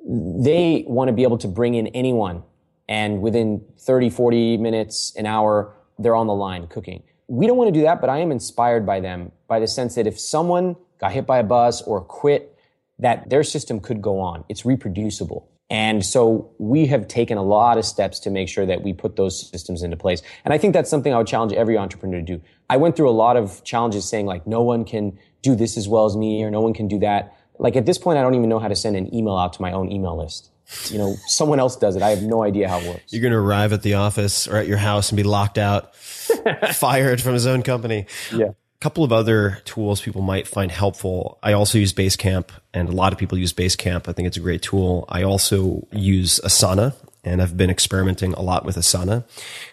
[0.06, 2.44] they want to be able to bring in anyone
[2.92, 7.04] and within 30, 40 minutes, an hour, they're on the line cooking.
[7.28, 9.96] We don't want to do that, but I am inspired by them by the sense
[9.96, 12.58] that if someone got hit by a bus or quit,
[13.00, 14.44] that their system could go on.
[14.50, 15.50] It's reproducible.
[15.72, 19.16] And so we have taken a lot of steps to make sure that we put
[19.16, 20.22] those systems into place.
[20.44, 22.42] And I think that's something I would challenge every entrepreneur to do.
[22.70, 25.88] I went through a lot of challenges saying like, no one can do this as
[25.88, 27.34] well as me or no one can do that.
[27.58, 29.62] Like at this point, I don't even know how to send an email out to
[29.62, 30.52] my own email list
[30.86, 32.02] you know, someone else does it.
[32.02, 33.12] I have no idea how it works.
[33.14, 35.96] You're going to arrive at the office or at your house and be locked out,
[36.74, 38.06] fired from his own company.
[38.34, 38.52] Yeah.
[38.82, 41.38] Couple of other tools people might find helpful.
[41.44, 44.10] I also use Basecamp and a lot of people use Basecamp.
[44.10, 45.06] I think it's a great tool.
[45.08, 49.24] I also use Asana and I've been experimenting a lot with Asana,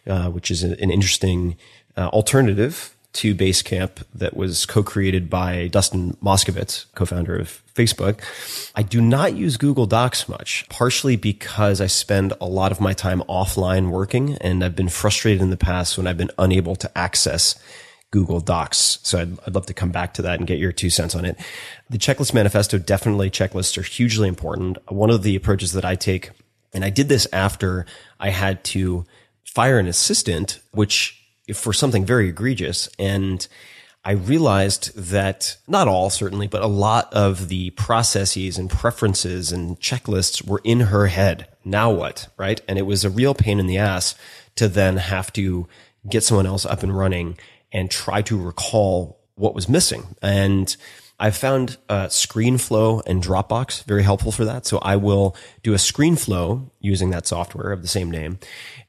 [0.06, 1.56] uh, which is an interesting
[1.96, 8.20] uh, alternative to Basecamp that was co-created by Dustin Moskovitz, co-founder of Facebook.
[8.74, 12.92] I do not use Google Docs much, partially because I spend a lot of my
[12.92, 16.98] time offline working and I've been frustrated in the past when I've been unable to
[16.98, 17.58] access
[18.10, 19.00] Google Docs.
[19.02, 21.24] So I'd, I'd love to come back to that and get your two cents on
[21.24, 21.38] it.
[21.90, 24.78] The checklist manifesto, definitely checklists are hugely important.
[24.90, 26.30] One of the approaches that I take,
[26.72, 27.86] and I did this after
[28.18, 29.04] I had to
[29.44, 31.22] fire an assistant, which
[31.54, 32.88] for something very egregious.
[32.98, 33.46] And
[34.04, 39.78] I realized that not all, certainly, but a lot of the processes and preferences and
[39.80, 41.46] checklists were in her head.
[41.64, 42.28] Now what?
[42.38, 42.60] Right.
[42.66, 44.14] And it was a real pain in the ass
[44.56, 45.68] to then have to
[46.08, 47.36] get someone else up and running
[47.72, 50.16] and try to recall what was missing.
[50.22, 50.74] And
[51.20, 54.66] I've found uh, ScreenFlow and Dropbox very helpful for that.
[54.66, 58.38] So I will do a ScreenFlow using that software of the same name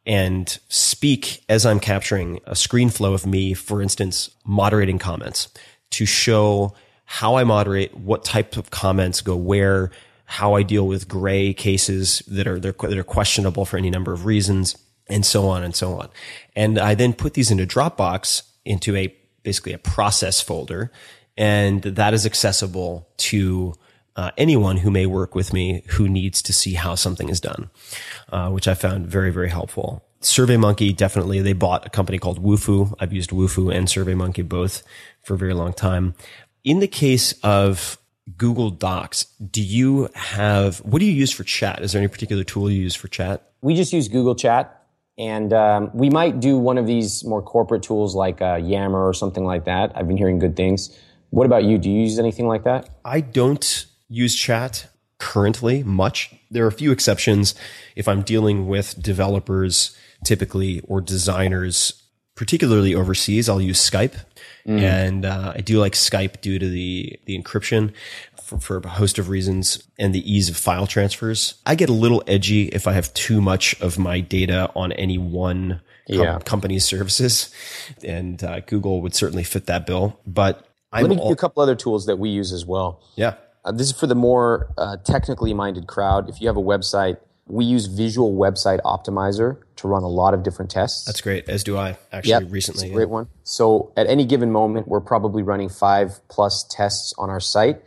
[0.06, 5.50] and speak as I'm capturing a ScreenFlow of me, for instance, moderating comments
[5.92, 6.76] to show
[7.06, 9.90] how I moderate, what type of comments go where,
[10.26, 14.26] how I deal with gray cases that are, that are questionable for any number of
[14.26, 14.78] reasons,
[15.08, 16.10] and so on and so on.
[16.56, 19.14] And I then put these into Dropbox into a
[19.44, 20.92] basically a process folder,
[21.36, 23.74] and that is accessible to
[24.16, 27.70] uh, anyone who may work with me who needs to see how something is done,
[28.32, 30.04] uh, which I found very, very helpful.
[30.22, 31.42] SurveyMonkey, definitely.
[31.42, 32.94] They bought a company called Wufoo.
[33.00, 34.84] I've used Wufoo and SurveyMonkey both
[35.24, 36.14] for a very long time.
[36.66, 37.98] In the case of
[38.36, 41.82] Google Docs, do you have, what do you use for chat?
[41.82, 43.50] Is there any particular tool you use for chat?
[43.62, 44.79] We just use Google Chat.
[45.20, 49.14] And um, we might do one of these more corporate tools like uh, Yammer or
[49.14, 49.92] something like that.
[49.94, 50.98] I've been hearing good things.
[51.32, 51.78] What about you?
[51.78, 52.90] Do you use anything like that?
[53.04, 54.88] I don't use chat
[55.20, 56.34] currently much.
[56.50, 57.54] There are a few exceptions.
[57.98, 62.02] If I'm dealing with developers typically or designers,
[62.36, 64.16] particularly overseas, I'll use Skype.
[64.66, 64.82] Mm.
[64.82, 67.92] And uh, I do like Skype due to the, the encryption
[68.50, 71.56] for, for, a host of reasons and the ease of file transfers.
[71.66, 75.18] I get a little edgy if I have too much of my data on any
[75.18, 75.82] one
[76.12, 77.54] com- company's services.
[78.04, 80.20] And uh, Google would certainly fit that bill.
[80.26, 83.02] But I'm Let me give you a couple other tools that we use as well.
[83.16, 83.36] Yeah.
[83.64, 86.30] Uh, this is for the more uh, technically minded crowd.
[86.30, 90.44] If you have a website, we use Visual Website Optimizer to run a lot of
[90.44, 91.06] different tests.
[91.06, 92.88] That's great, as do I actually Yep, recently.
[92.88, 93.28] It's a great one.
[93.44, 97.82] So at any given moment, we're probably running five plus tests on our site.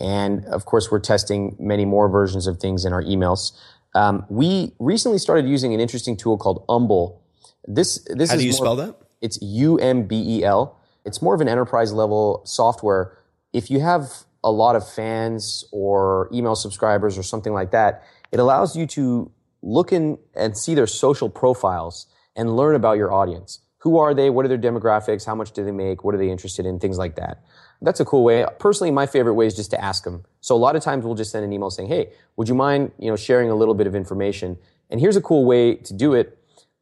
[0.00, 3.52] And of course, we're testing many more versions of things in our emails.
[3.94, 7.20] Um, we recently started using an interesting tool called Umbel.
[7.66, 8.96] This, this How is do you more- spell that?
[9.22, 10.78] It's U M B E L.
[11.06, 13.16] It's more of an enterprise level software.
[13.54, 14.12] If you have
[14.44, 19.30] a lot of fans or email subscribers or something like that, it allows you to
[19.62, 23.60] look in and see their social profiles and learn about your audience.
[23.78, 24.28] Who are they?
[24.30, 25.24] What are their demographics?
[25.24, 26.04] How much do they make?
[26.04, 26.78] What are they interested in?
[26.78, 27.42] Things like that.
[27.86, 28.44] That's a cool way.
[28.58, 30.24] Personally, my favorite way is just to ask them.
[30.42, 32.92] So a lot of times we'll just send an email saying, "Hey, would you mind,
[32.98, 34.58] you know, sharing a little bit of information?"
[34.90, 36.38] And here's a cool way to do it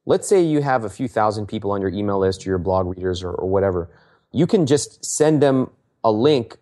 [0.07, 2.86] let's say you have a few thousand people on your email list or your blog
[2.86, 3.90] readers or, or whatever.
[4.32, 5.70] You can just send them
[6.02, 6.57] a link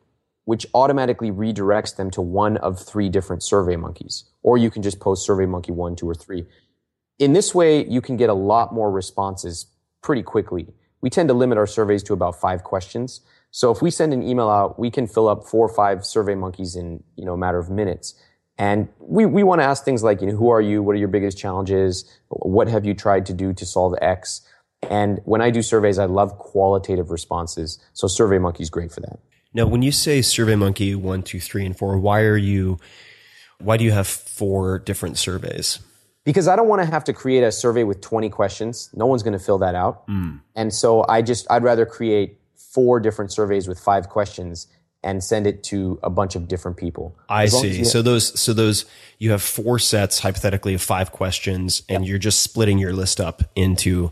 [0.45, 4.25] which automatically redirects them to one of three different survey monkeys.
[4.43, 6.47] Or you can just post survey monkey one, two, or three.
[7.21, 9.67] In this way, you can get a lot more responses
[10.03, 10.67] pretty quickly.
[11.01, 13.21] We tend to limit our surveys to about five questions.
[13.53, 16.35] So if we send an email out, we can fill up four or five survey
[16.35, 18.15] monkeys in, you know, a matter of minutes.
[18.59, 20.83] And we, we want to ask things like, you know, who are you?
[20.83, 22.11] What are your biggest challenges?
[22.29, 24.41] What have you tried to do to solve X?
[24.89, 27.79] And when I do surveys, I love qualitative responses.
[27.93, 29.19] So SurveyMonkey is great for that.
[29.55, 32.79] Now, when you say SurveyMonkey one, two, three, and four, why are you?
[33.59, 35.79] Why do you have four different surveys?
[36.25, 38.91] Because I don't want to have to create a survey with 20 questions.
[38.95, 40.05] No one's going to fill that out.
[40.07, 40.37] Hmm.
[40.57, 42.39] And so I just, I'd rather create
[42.71, 44.67] four different surveys with five questions
[45.05, 47.17] and send it to a bunch of different people.
[47.29, 47.79] I As long as see.
[47.79, 48.85] you- So those, so those,
[49.19, 53.43] you have four sets hypothetically of five questions, and you're just splitting your list up
[53.57, 54.11] into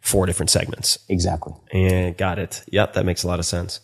[0.00, 0.98] four different segments.
[1.10, 1.52] exactly.
[1.72, 2.62] And got it.
[2.72, 3.80] Yep, that makes a lot of sense.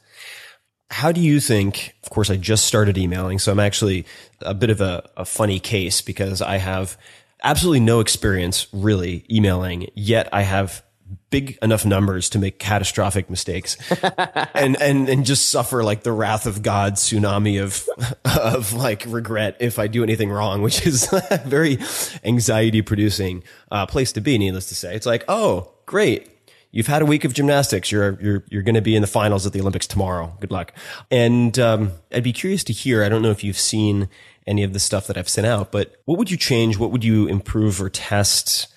[0.91, 1.95] How do you think?
[2.05, 4.07] Of course, I just started emailing, so I'm actually
[4.41, 6.97] a bit of a, a funny case because I have
[7.43, 10.83] absolutely no experience really emailing, yet I have
[11.31, 13.77] big enough numbers to make catastrophic mistakes
[14.55, 17.89] and, and, and just suffer like the wrath of God tsunami of,
[18.25, 21.79] of like regret if I do anything wrong, which is a very
[22.25, 24.95] anxiety producing uh, place to be, needless to say.
[24.95, 26.31] It's like, oh, great.
[26.71, 27.91] You've had a week of gymnastics.
[27.91, 30.37] You're you're you're going to be in the finals at the Olympics tomorrow.
[30.41, 30.75] Good luck.
[31.11, 33.03] And um, I'd be curious to hear.
[33.03, 34.11] I don't know if you've seen
[34.47, 36.77] any of the stuff that I've sent out, but what would you change?
[36.77, 38.69] What would you improve or test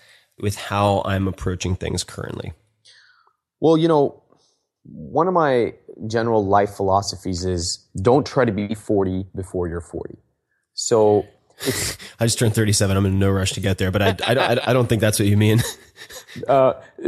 [0.42, 2.54] with how I'm approaching things currently?
[3.60, 4.24] Well, you know,
[4.84, 5.74] one of my
[6.08, 10.16] general life philosophies is don't try to be 40 before you're 40.
[10.74, 11.26] So
[12.20, 12.96] I just turned 37.
[12.96, 15.20] I'm in no rush to get there, but I I, don't- I don't think that's
[15.20, 15.62] what you mean.
[16.48, 16.74] uh,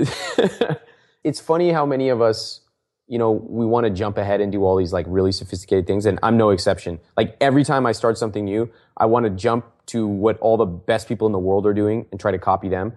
[1.23, 2.59] it's funny how many of us,
[3.07, 6.05] you know, we want to jump ahead and do all these like really sophisticated things.
[6.05, 6.99] And I'm no exception.
[7.17, 10.65] Like every time I start something new, I want to jump to what all the
[10.65, 12.93] best people in the world are doing and try to copy them.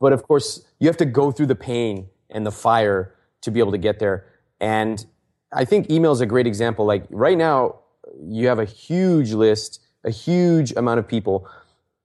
[0.00, 3.60] But of course, you have to go through the pain and the fire to be
[3.60, 4.26] able to get there.
[4.60, 5.04] And
[5.52, 6.84] I think email is a great example.
[6.84, 7.80] Like right now,
[8.22, 11.48] you have a huge list, a huge amount of people.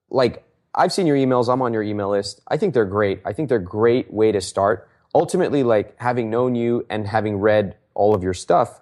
[0.10, 0.44] Like
[0.76, 1.52] I've seen your emails.
[1.52, 2.42] I'm on your email list.
[2.48, 3.22] I think they're great.
[3.26, 4.88] I think they're a great way to start.
[5.16, 8.80] Ultimately, like having known you and having read all of your stuff,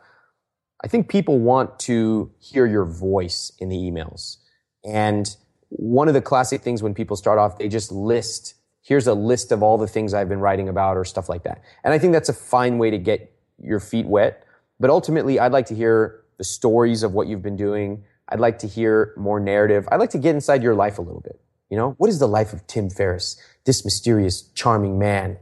[0.84, 4.38] I think people want to hear your voice in the emails.
[4.86, 5.36] And
[5.70, 8.53] one of the classic things when people start off, they just list,
[8.88, 11.61] here's a list of all the things I've been writing about or stuff like that.
[11.83, 14.45] And I think that's a fine way to get your feet wet.
[14.79, 18.05] But ultimately, I'd like to hear the stories of what you've been doing.
[18.29, 19.89] I'd like to hear more narrative.
[19.91, 21.38] I'd like to get inside your life a little bit.
[21.69, 23.35] You know, what is the life of Tim Ferriss,
[23.65, 25.38] this mysterious, charming man?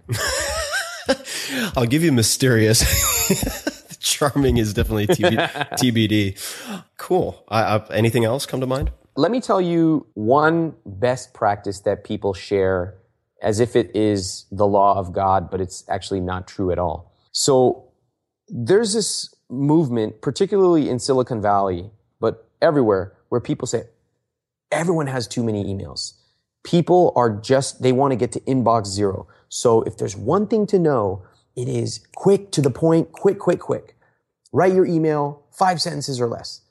[1.78, 2.82] I'll give you mysterious.
[4.00, 6.84] Charming is definitely TB, TBD.
[6.98, 7.44] Cool.
[7.92, 8.92] Anything else come to mind?
[9.16, 12.96] Let me tell you one best practice that people share
[13.46, 17.14] as if it is the law of God, but it's actually not true at all.
[17.32, 17.92] So
[18.50, 23.84] there's this movement, particularly in Silicon Valley, but everywhere, where people say,
[24.72, 26.14] everyone has too many emails.
[26.64, 29.28] People are just, they want to get to inbox zero.
[29.48, 31.24] So if there's one thing to know,
[31.56, 33.96] it is quick to the point, quick, quick, quick.
[34.52, 36.62] Write your email, five sentences or less.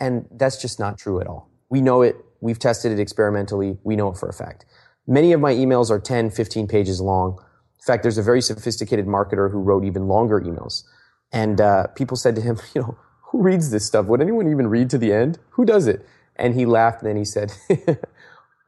[0.00, 1.50] And that's just not true at all.
[1.68, 2.16] We know it.
[2.40, 3.76] We've tested it experimentally.
[3.84, 4.64] We know it for a fact.
[5.06, 7.38] Many of my emails are 10, 15 pages long.
[7.80, 10.84] In fact, there's a very sophisticated marketer who wrote even longer emails.
[11.32, 12.98] And uh, people said to him, you know,
[13.30, 14.06] who reads this stuff?
[14.06, 15.38] Would anyone even read to the end?
[15.50, 16.06] Who does it?
[16.36, 17.52] And he laughed and then he said,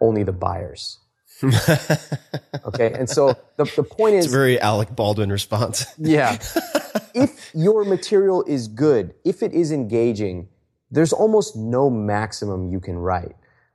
[0.00, 0.98] only the buyers.
[1.42, 2.92] okay.
[2.92, 5.86] And so the, the point is It's very Alec Baldwin response.
[5.98, 6.38] yeah.
[7.14, 10.48] if your material is good, if it is engaging,
[10.90, 13.34] there's almost no maximum you can write.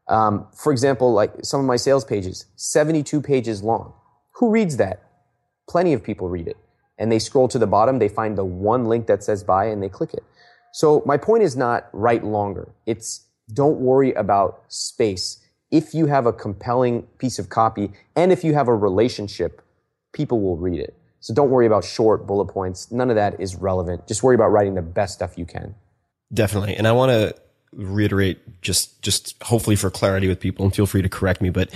[0.10, 3.94] Um, for example, like some of my sales pages, 72 pages long.
[4.34, 5.04] Who reads that?
[5.70, 6.58] Plenty of people read it.
[6.98, 9.82] And they scroll to the bottom, they find the one link that says buy and
[9.82, 10.24] they click it.
[10.74, 12.74] So my point is not write longer.
[12.86, 15.40] It's don't worry about space.
[15.72, 19.62] If you have a compelling piece of copy and if you have a relationship,
[20.12, 20.96] people will read it.
[21.22, 22.92] So don't worry about short bullet points.
[22.92, 24.08] None of that is relevant.
[24.08, 25.76] Just worry about writing the best stuff you can.
[26.34, 26.76] Definitely.
[26.76, 27.36] And I want to
[27.74, 31.70] reiterate just, just hopefully for clarity with people and feel free to correct me, but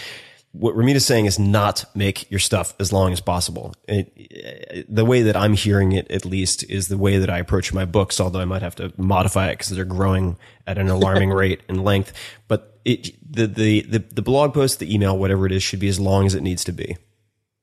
[0.54, 3.74] what Ramit is saying is not make your stuff as long as possible.
[3.88, 7.74] It, the way that I'm hearing it, at least, is the way that I approach
[7.74, 10.38] my books, although I might have to modify it because they're growing
[10.68, 12.14] at an alarming rate in length.
[12.48, 15.88] But it, the, the, the, the, blog post, the email, whatever it is, should be
[15.88, 16.98] as long as it needs to be.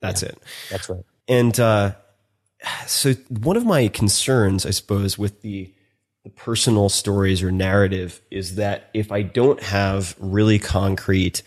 [0.01, 0.43] That's yeah, it.
[0.69, 1.03] That's right.
[1.29, 1.93] And, uh,
[2.87, 5.73] so one of my concerns, I suppose, with the,
[6.23, 11.41] the personal stories or narrative is that if I don't have really concrete,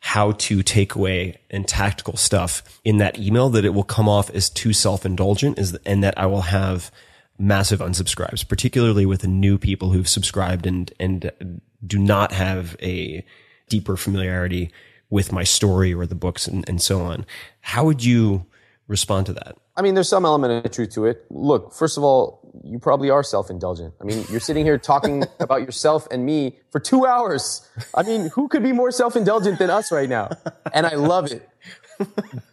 [0.00, 4.30] how to take away and tactical stuff in that email that it will come off
[4.30, 6.90] as too self-indulgent is, and that I will have
[7.38, 13.24] massive unsubscribes, particularly with the new people who've subscribed and, and do not have a
[13.68, 14.70] deeper familiarity
[15.10, 17.26] with my story or the books and, and so on.
[17.60, 18.46] How would you
[18.88, 19.56] respond to that?
[19.76, 21.24] I mean, there's some element of truth to it.
[21.30, 23.94] Look, first of all, you probably are self-indulgent.
[24.00, 27.68] I mean, you're sitting here talking about yourself and me for two hours.
[27.94, 30.30] I mean, who could be more self-indulgent than us right now?
[30.72, 31.48] And I love it.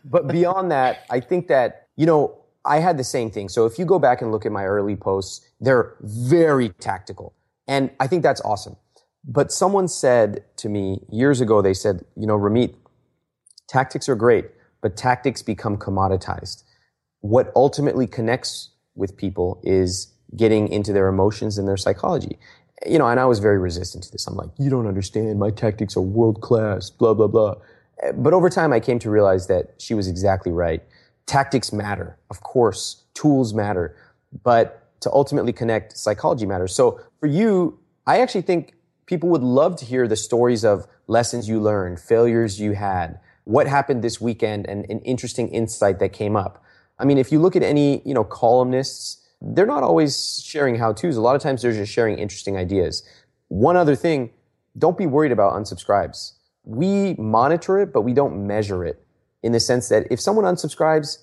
[0.03, 3.49] But beyond that, I think that, you know, I had the same thing.
[3.49, 7.33] So if you go back and look at my early posts, they're very tactical.
[7.67, 8.75] And I think that's awesome.
[9.23, 12.75] But someone said to me years ago, they said, you know, Ramit,
[13.69, 14.45] tactics are great,
[14.81, 16.63] but tactics become commoditized
[17.21, 22.37] what ultimately connects with people is getting into their emotions and their psychology.
[22.85, 24.27] You know, and I was very resistant to this.
[24.27, 25.39] I'm like, you don't understand.
[25.39, 27.55] My tactics are world class, blah, blah, blah.
[28.13, 30.83] But over time, I came to realize that she was exactly right.
[31.25, 32.17] Tactics matter.
[32.29, 33.95] Of course, tools matter,
[34.43, 36.75] but to ultimately connect, psychology matters.
[36.75, 38.73] So for you, I actually think
[39.05, 43.67] people would love to hear the stories of lessons you learned, failures you had, what
[43.67, 46.63] happened this weekend, and an interesting insight that came up.
[46.99, 50.93] I mean, if you look at any, you know, columnists, they're not always sharing how
[50.93, 51.15] to's.
[51.15, 53.07] A lot of times they're just sharing interesting ideas.
[53.49, 54.31] One other thing,
[54.77, 56.33] don't be worried about unsubscribes.
[56.63, 59.03] We monitor it, but we don't measure it
[59.43, 61.19] in the sense that if someone unsubscribes,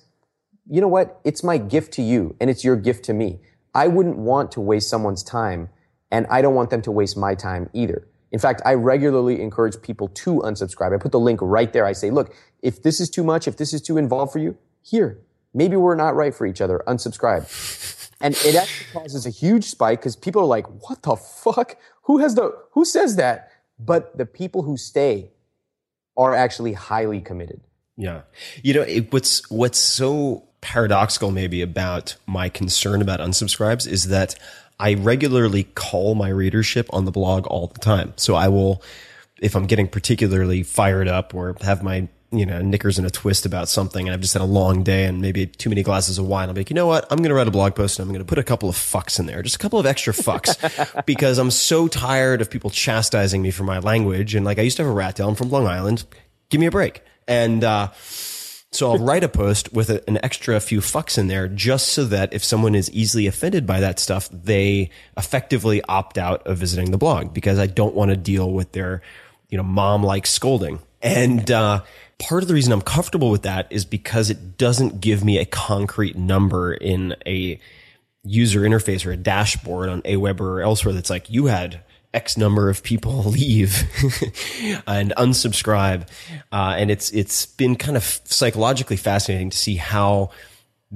[0.69, 1.21] you know what?
[1.25, 3.41] It's my gift to you and it's your gift to me.
[3.75, 5.69] I wouldn't want to waste someone's time
[6.11, 8.07] and I don't want them to waste my time either.
[8.31, 10.95] In fact, I regularly encourage people to unsubscribe.
[10.95, 11.85] I put the link right there.
[11.85, 14.57] I say, look, if this is too much, if this is too involved for you,
[14.83, 15.21] here,
[15.55, 16.83] maybe we're not right for each other.
[16.87, 17.47] Unsubscribe.
[18.21, 21.77] And it actually causes a huge spike because people are like, what the fuck?
[22.05, 23.51] Who has the, who says that?
[23.79, 25.31] But the people who stay
[26.17, 27.61] are actually highly committed.
[27.99, 28.23] Yeah.
[28.63, 34.37] You know, it, what's, what's so paradoxical maybe about my concern about unsubscribes is that
[34.81, 38.15] I regularly call my readership on the blog all the time.
[38.17, 38.83] So I will,
[39.43, 43.47] if I'm getting particularly fired up or have my you know, knickers in a twist
[43.47, 46.27] about something and I've just had a long day and maybe too many glasses of
[46.27, 47.07] wine, I'll be like, you know what?
[47.11, 48.77] I'm going to write a blog post and I'm going to put a couple of
[48.77, 52.71] fucks in there, just a couple of extra fucks because I'm so tired of people
[52.71, 54.35] chastising me for my language.
[54.35, 55.29] And like, I used to have a rat tail.
[55.29, 56.05] I'm from Long Island.
[56.51, 57.03] Give me a break.
[57.27, 57.89] And, uh,
[58.75, 62.05] so I'll write a post with a, an extra few fucks in there just so
[62.05, 66.91] that if someone is easily offended by that stuff, they effectively opt out of visiting
[66.91, 69.03] the blog because I don't want to deal with their,
[69.49, 70.81] you know, mom like scolding.
[71.03, 71.83] And, uh,
[72.19, 75.45] part of the reason I'm comfortable with that is because it doesn't give me a
[75.45, 77.61] concrete number in a
[78.23, 81.81] user interface or a dashboard on Aweber or elsewhere that's like, you had
[82.13, 83.83] X number of people leave
[84.87, 86.09] and unsubscribe.
[86.53, 90.31] Uh, and it's, it's been kind of psychologically fascinating to see how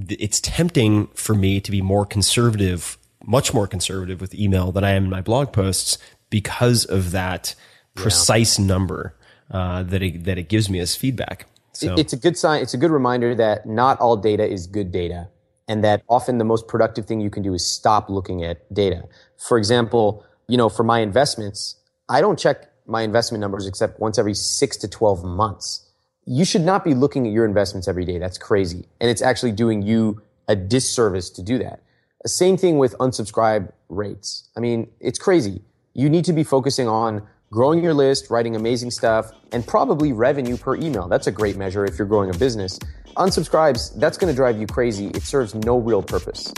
[0.08, 4.92] it's tempting for me to be more conservative, much more conservative with email than I
[4.92, 5.98] am in my blog posts
[6.30, 7.54] because of that
[7.94, 8.66] precise yeah.
[8.66, 9.14] number
[9.50, 11.46] uh, that it, that it gives me as feedback.
[11.72, 11.94] So.
[11.96, 12.62] It's a good sign.
[12.62, 15.28] It's a good reminder that not all data is good data,
[15.68, 19.04] and that often the most productive thing you can do is stop looking at data.
[19.36, 21.76] For example, you know, for my investments,
[22.08, 25.84] I don't check my investment numbers except once every six to twelve months.
[26.24, 28.18] You should not be looking at your investments every day.
[28.18, 31.82] That's crazy, and it's actually doing you a disservice to do that.
[32.26, 34.48] Same thing with unsubscribe rates.
[34.56, 35.62] I mean, it's crazy.
[35.94, 40.56] You need to be focusing on growing your list, writing amazing stuff, and probably revenue
[40.56, 41.08] per email.
[41.08, 42.78] That's a great measure if you're growing a business.
[43.16, 45.08] Unsubscribes, that's going to drive you crazy.
[45.08, 46.52] It serves no real purpose.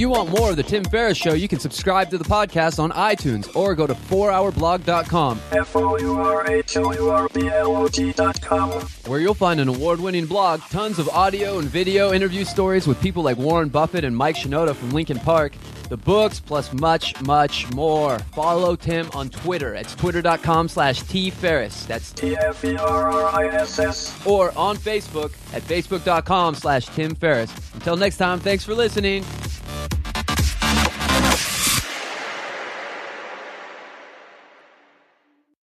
[0.00, 2.90] You want more of The Tim Ferriss Show, you can subscribe to the podcast on
[2.92, 5.38] iTunes or go to 4hourblog.com.
[5.52, 8.70] F-O-U-R-H-O-U-R-B-L-O-G dot com.
[9.04, 12.98] Where you'll find an award winning blog, tons of audio and video interview stories with
[13.02, 15.52] people like Warren Buffett and Mike Shinoda from Linkin Park,
[15.90, 18.18] the books, plus much, much more.
[18.34, 19.74] Follow Tim on Twitter.
[19.74, 21.86] It's twitter.com slash tferriss.
[21.86, 24.26] That's T-F-E-R-R-I-S-S.
[24.26, 27.52] or on Facebook at facebook.com slash Tim Ferriss.
[27.74, 29.26] Until next time, thanks for listening.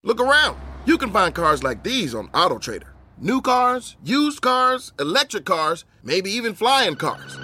[0.07, 0.57] Look around.
[0.85, 2.87] You can find cars like these on AutoTrader.
[3.17, 7.37] New cars, used cars, electric cars, maybe even flying cars.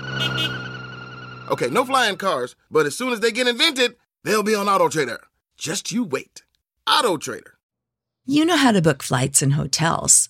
[1.52, 5.18] Okay, no flying cars, but as soon as they get invented, they'll be on AutoTrader.
[5.58, 6.44] Just you wait.
[6.88, 7.52] AutoTrader.
[8.26, 10.30] You know how to book flights and hotels.